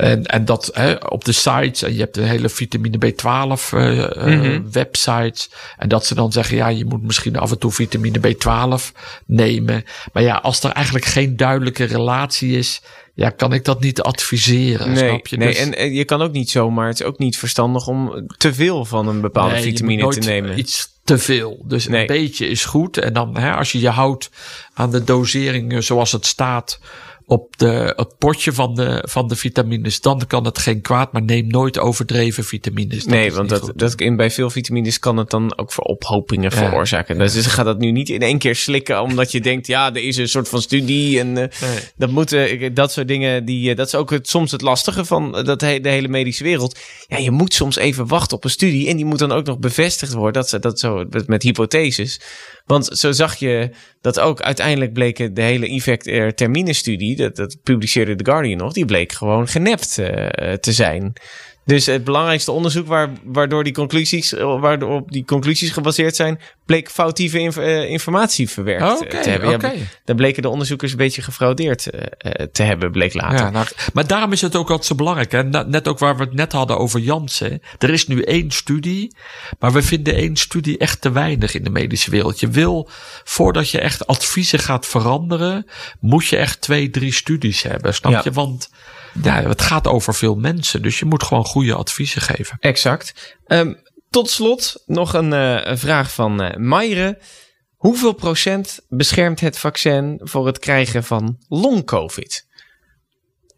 [0.00, 4.04] en, en dat hè, op de sites, en je hebt een hele vitamine B12 eh,
[4.04, 4.70] eh, Mhm.
[4.72, 5.50] websites.
[5.78, 8.92] En dat ze dan zeggen, ja, je moet misschien af en toe vitamine B12
[9.26, 9.84] nemen.
[10.12, 12.82] Maar ja, als er eigenlijk geen duidelijke relatie is,
[13.14, 14.92] ja, kan ik dat niet adviseren.
[14.92, 15.36] Nee, snap je?
[15.36, 18.26] nee Dus- en, en je kan ook niet zomaar, het is ook niet verstandig om
[18.36, 20.58] te veel van een bepaalde Nee, vitamine te nemen.
[20.58, 21.62] Iets te veel.
[21.64, 22.00] Dus Nee.
[22.00, 22.98] een beetje is goed.
[22.98, 24.30] En dan, hè, als je je houdt
[24.74, 26.80] aan de doseringen zoals het staat
[27.30, 31.12] op de, het potje van de, van de vitamines, dan kan het geen kwaad.
[31.12, 32.98] Maar neem nooit overdreven vitamines.
[33.04, 33.78] Dat nee, want dat, goed.
[33.78, 36.56] dat in, bij veel vitamines kan het dan ook voor ophopingen Ja.
[36.56, 37.18] veroorzaken.
[37.18, 40.02] Dus je gaat dat nu niet in één keer slikken, omdat je denkt, ja, er
[40.02, 41.34] is een soort van studie en eh,
[41.68, 41.78] Nee.
[41.96, 45.36] dat moeten, dat soort dingen, die, eh, dat is ook het, soms het lastige van
[45.36, 46.78] eh, dat he- de hele medische wereld.
[47.06, 49.58] Ja, je moet soms even wachten op een studie en die moet dan ook nog
[49.58, 50.32] bevestigd worden.
[50.32, 52.20] Dat, ze- dat zo met, met hypotheses.
[52.70, 57.36] Want zo zag je dat ook uiteindelijk bleken de hele effect er termine studie, dat,
[57.36, 61.12] dat publiceerde The Guardian nog, die bleek gewoon genept eh, te zijn.
[61.64, 66.40] Dus het belangrijkste onderzoek waar, waardoor die conclusies, eh, waardoor op die conclusies gebaseerd zijn,
[66.66, 69.48] bleek foutieve inf- eh, informatie verwerkt eh, te hebben.
[69.50, 69.72] Ja, oké.
[70.04, 71.88] daar bleken de onderzoekers een beetje gefraudeerd
[72.52, 73.38] te hebben, bleek later.
[73.38, 75.32] Ja, nou, maar daarom is het ook altijd zo belangrijk.
[75.32, 75.42] Hè?
[75.44, 77.60] Net ook waar we het net hadden over Janssen.
[77.78, 79.14] Er is nu één studie,
[79.58, 82.40] maar we vinden één studie echt te weinig in de medische wereld.
[82.40, 82.88] Je wil,
[83.24, 85.66] voordat je echt adviezen gaat veranderen,
[86.00, 87.94] moet je echt twee, drie studies hebben.
[87.94, 88.20] Snap Ja.
[88.24, 88.32] je?
[88.32, 88.70] Want
[89.22, 92.56] ja, het gaat over veel mensen, dus je moet gewoon goede adviezen geven.
[92.60, 93.36] Exact.
[93.46, 93.74] Ehm,
[94.10, 97.18] tot slot nog een, eh, vraag van Mayre.
[97.76, 102.48] Hoeveel procent beschermt het vaccin voor het krijgen van long-covid?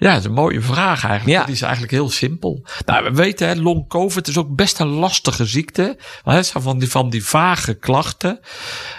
[0.03, 1.39] Ja, dat is een mooie vraag eigenlijk.
[1.39, 1.45] Ja.
[1.45, 2.67] Die is eigenlijk heel simpel.
[2.87, 5.97] Nou, we weten, hè, long covid is ook best een lastige ziekte.
[6.43, 8.41] Van die, van die vage klachten.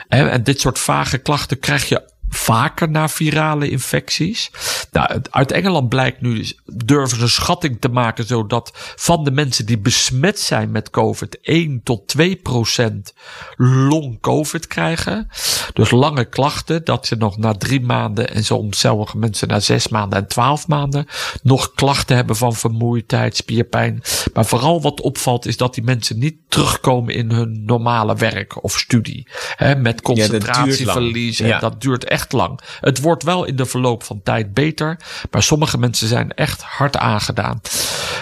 [0.08, 4.52] Hè, En dit soort vage klachten krijg je vaker na virale infecties.
[4.91, 9.65] Nou, uit Engeland blijkt nu, durven ze een schatting te maken, zodat van de mensen
[9.65, 13.13] die besmet zijn met COVID 1 tot 2 procent
[13.58, 15.28] long COVID krijgen.
[15.74, 19.88] Dus lange klachten, dat ze nog na drie maanden en soms sommige mensen na zes
[19.88, 21.08] maanden en twaalf maanden
[21.43, 24.02] nog klachten hebben van vermoeidheid, spierpijn.
[24.34, 28.80] Maar vooral wat opvalt is dat die mensen niet terugkomen in hun normale werk of
[28.80, 29.28] studie.
[29.56, 31.39] Hè, met concentratieverlies.
[31.39, 31.60] en.
[31.60, 32.60] Dat duurt echt lang.
[32.80, 35.00] Het wordt wel in de verloop van tijd beter.
[35.32, 37.62] Maar sommige mensen zijn echt hard aangedaan.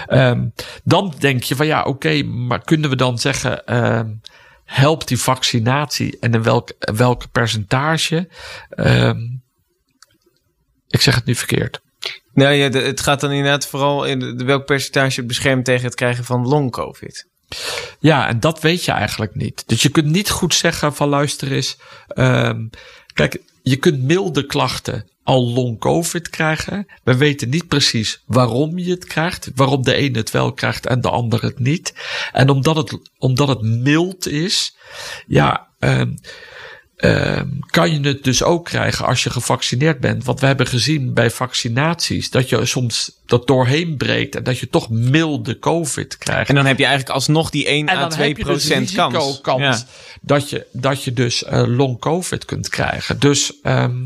[0.08, 0.48] Ehm,
[0.84, 3.66] dan denk je van ja, oké, maar kunnen we dan zeggen.
[3.66, 4.10] ehm,
[4.66, 8.30] helpt die vaccinatie en in welk, welk percentage?
[8.70, 9.20] Ehm,
[10.88, 11.82] ik zeg het nu verkeerd.
[12.34, 15.96] Nou ja, de- het gaat dan inderdaad vooral in welk percentage het beschermt tegen het
[15.96, 17.30] krijgen van long-covid.
[18.00, 19.64] Ja, en dat weet je eigenlijk niet.
[19.68, 21.78] Dus je kunt niet goed zeggen van luister eens.
[23.14, 26.88] Kijk, je kunt milde klachten al long covid krijgen.
[27.04, 29.52] We weten niet precies waarom je het krijgt.
[29.56, 31.94] Waarom de een het wel krijgt en de ander het niet.
[32.32, 34.76] En omdat het, omdat het mild is,
[35.28, 36.14] ja, ehm,
[37.02, 40.24] ehm, kan je het dus ook krijgen als je gevaccineerd bent.
[40.24, 44.70] Want we hebben gezien bij vaccinaties dat je soms dat doorheen breekt en dat je
[44.70, 46.50] toch milde covid krijgt.
[46.50, 48.68] En dan heb je eigenlijk alsnog die 1 En à dan 2 heb je dus
[48.68, 48.92] procent
[49.42, 49.42] kans.
[49.44, 49.86] Ja.
[50.22, 53.20] dat, je, dat je dus eh, long covid kunt krijgen.
[53.20, 53.98] Dus ehm,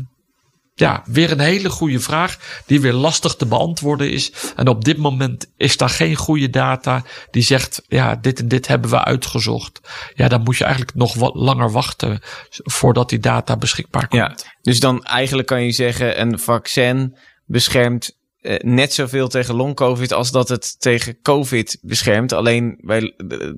[0.78, 4.32] ja, weer een hele goede vraag die weer lastig te beantwoorden is.
[4.56, 8.66] En op dit moment is daar geen goede data die zegt, ja, dit en dit
[8.66, 9.80] hebben we uitgezocht.
[10.14, 12.20] Ja, dan moet je eigenlijk nog wat langer wachten
[12.50, 14.22] voordat die data beschikbaar komt.
[14.22, 20.12] Ja, dus dan eigenlijk kan je zeggen: een vaccin beschermt eh, net zoveel tegen long-covid
[20.12, 22.32] als dat het tegen COVID beschermt.
[22.32, 23.50] Alleen bij, eh,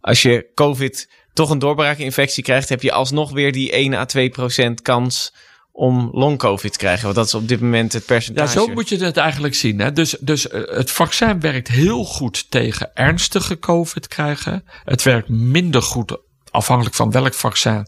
[0.00, 4.28] als je COVID toch een doorbraakinfectie krijgt, heb je alsnog weer die 1 à 2
[4.28, 5.32] procent kans
[5.72, 7.02] om long-covid te krijgen.
[7.04, 8.52] Want dat is op dit moment het Ja, percentage.
[8.58, 9.78] zo moet je het eigenlijk zien.
[9.78, 9.92] Hè?
[9.92, 14.64] Dus, dus eh, het vaccin werkt heel goed tegen ernstige COVID krijgen.
[14.84, 16.16] Het werkt minder goed,
[16.52, 17.86] afhankelijk van welk vaccin,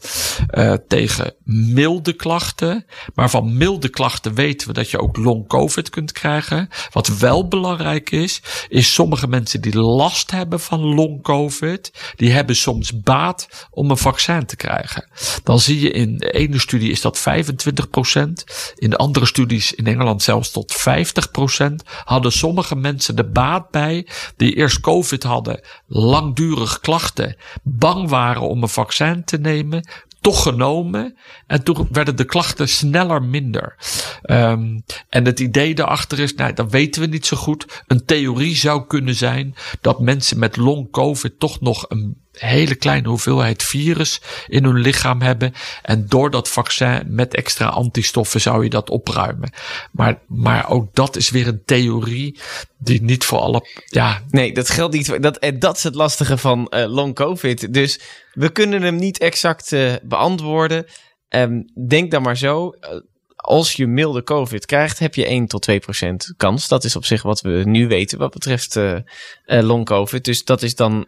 [0.49, 2.87] eh, tegen milde klachten.
[3.15, 6.69] Maar van milde klachten weten we dat je ook long COVID kunt krijgen.
[6.91, 12.57] Wat wel belangrijk is, is sommige mensen die last hebben van long COVID, die hebben
[12.57, 15.09] soms baat om een vaccin te krijgen.
[15.43, 18.45] Dan zie je in de ene studie is dat 25%.
[18.75, 21.83] In de andere studies in Engeland zelfs tot 50%.
[22.05, 24.07] Hadden sommige mensen de baat bij
[24.37, 25.61] die eerst COVID hadden,
[25.97, 29.89] langdurig klachten, bang waren om een vaccin te nemen,
[30.21, 31.17] toch genomen.
[31.47, 33.77] En toen werden de klachten sneller minder.
[34.23, 37.83] Ehm, en het idee daarachter is, nou, dat weten we niet zo goed.
[37.87, 43.09] Een theorie zou kunnen zijn dat mensen met long COVID toch nog een hele kleine
[43.09, 45.55] hoeveelheid virus in hun lichaam hebben.
[45.83, 49.51] En door dat vaccin met extra antistoffen zou je dat opruimen.
[49.93, 52.39] Maar, maar ook dat is weer een theorie
[52.79, 55.23] die niet voor alle, ja, Nee, dat geldt niet.
[55.23, 57.75] Dat, en dat is het lastige van eh, long COVID.
[57.75, 58.01] Dus
[58.33, 60.87] we kunnen hem niet exact eh, beantwoorden.
[61.29, 62.71] Ehm, denk dan maar zo.
[62.71, 62.91] eh,
[63.37, 66.69] als je milde COVID krijgt, heb je 1 tot 2 procent kans.
[66.69, 69.03] Dat is op zich wat we nu weten wat betreft eh, eh,
[69.45, 70.25] long COVID.
[70.25, 71.07] Dus dat is dan.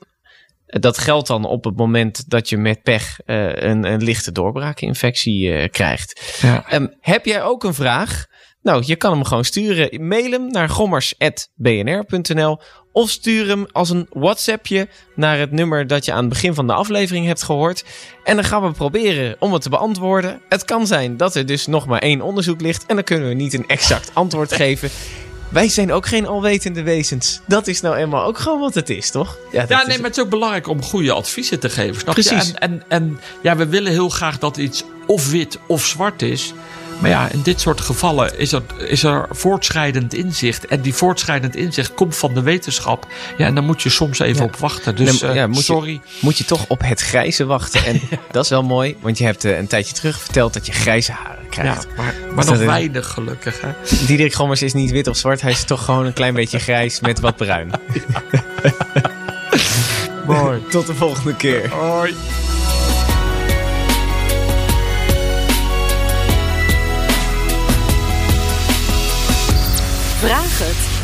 [0.67, 5.53] Dat geldt dan op het moment dat je met pech eh, een, een lichte doorbraakinfectie
[5.53, 6.39] eh, krijgt.
[6.41, 6.64] ja.
[6.69, 8.27] Ehm, heb jij ook een vraag?
[8.62, 10.07] Nou, je kan hem gewoon sturen.
[10.07, 12.61] Mail hem naar gommers.bnr.nl
[12.93, 16.67] of stuur hem als een WhatsAppje naar het nummer dat je aan het begin van
[16.67, 17.85] de aflevering hebt gehoord.
[18.25, 20.41] En dan gaan we proberen om het te beantwoorden.
[20.49, 23.35] Het kan zijn dat er dus nog maar één onderzoek ligt en dan kunnen we
[23.35, 24.91] niet een exact antwoord geven.
[25.49, 27.40] Wij zijn ook geen alwetende wezens.
[27.47, 29.38] Dat is nou eenmaal ook gewoon wat het is, toch?
[29.53, 32.01] dat Ja, is- nee, maar het is ook belangrijk om goede adviezen te geven.
[32.01, 32.22] Snap je?
[32.22, 32.53] Precies.
[32.53, 36.53] En, en, en ja, we willen heel graag dat iets of wit of zwart is.
[37.01, 40.66] Maar ja, in dit soort gevallen is er, is er voortschrijdend inzicht.
[40.66, 43.07] En die voortschrijdend inzicht komt van de wetenschap.
[43.36, 44.44] Ja, en dan moet je soms even Ja.
[44.44, 44.97] op wachten.
[44.97, 46.01] Dus eh, ja, moet je- sorry.
[46.20, 47.84] moet je toch op het grijze wachten.
[47.84, 48.01] En
[48.32, 51.12] dat is wel mooi, want je hebt eh, een tijdje terug verteld dat je grijze
[51.12, 51.86] haren Ja, krijgt.
[51.97, 53.61] maar, maar nog een- weinig gelukkig.
[53.61, 53.68] Hè?
[54.07, 57.01] Diederik Gommers is niet wit of zwart, hij is toch gewoon een klein beetje grijs
[57.01, 57.70] met wat bruin.
[60.26, 60.62] Mooi.
[60.70, 61.70] Tot de volgende keer.
[61.70, 62.14] Hoi.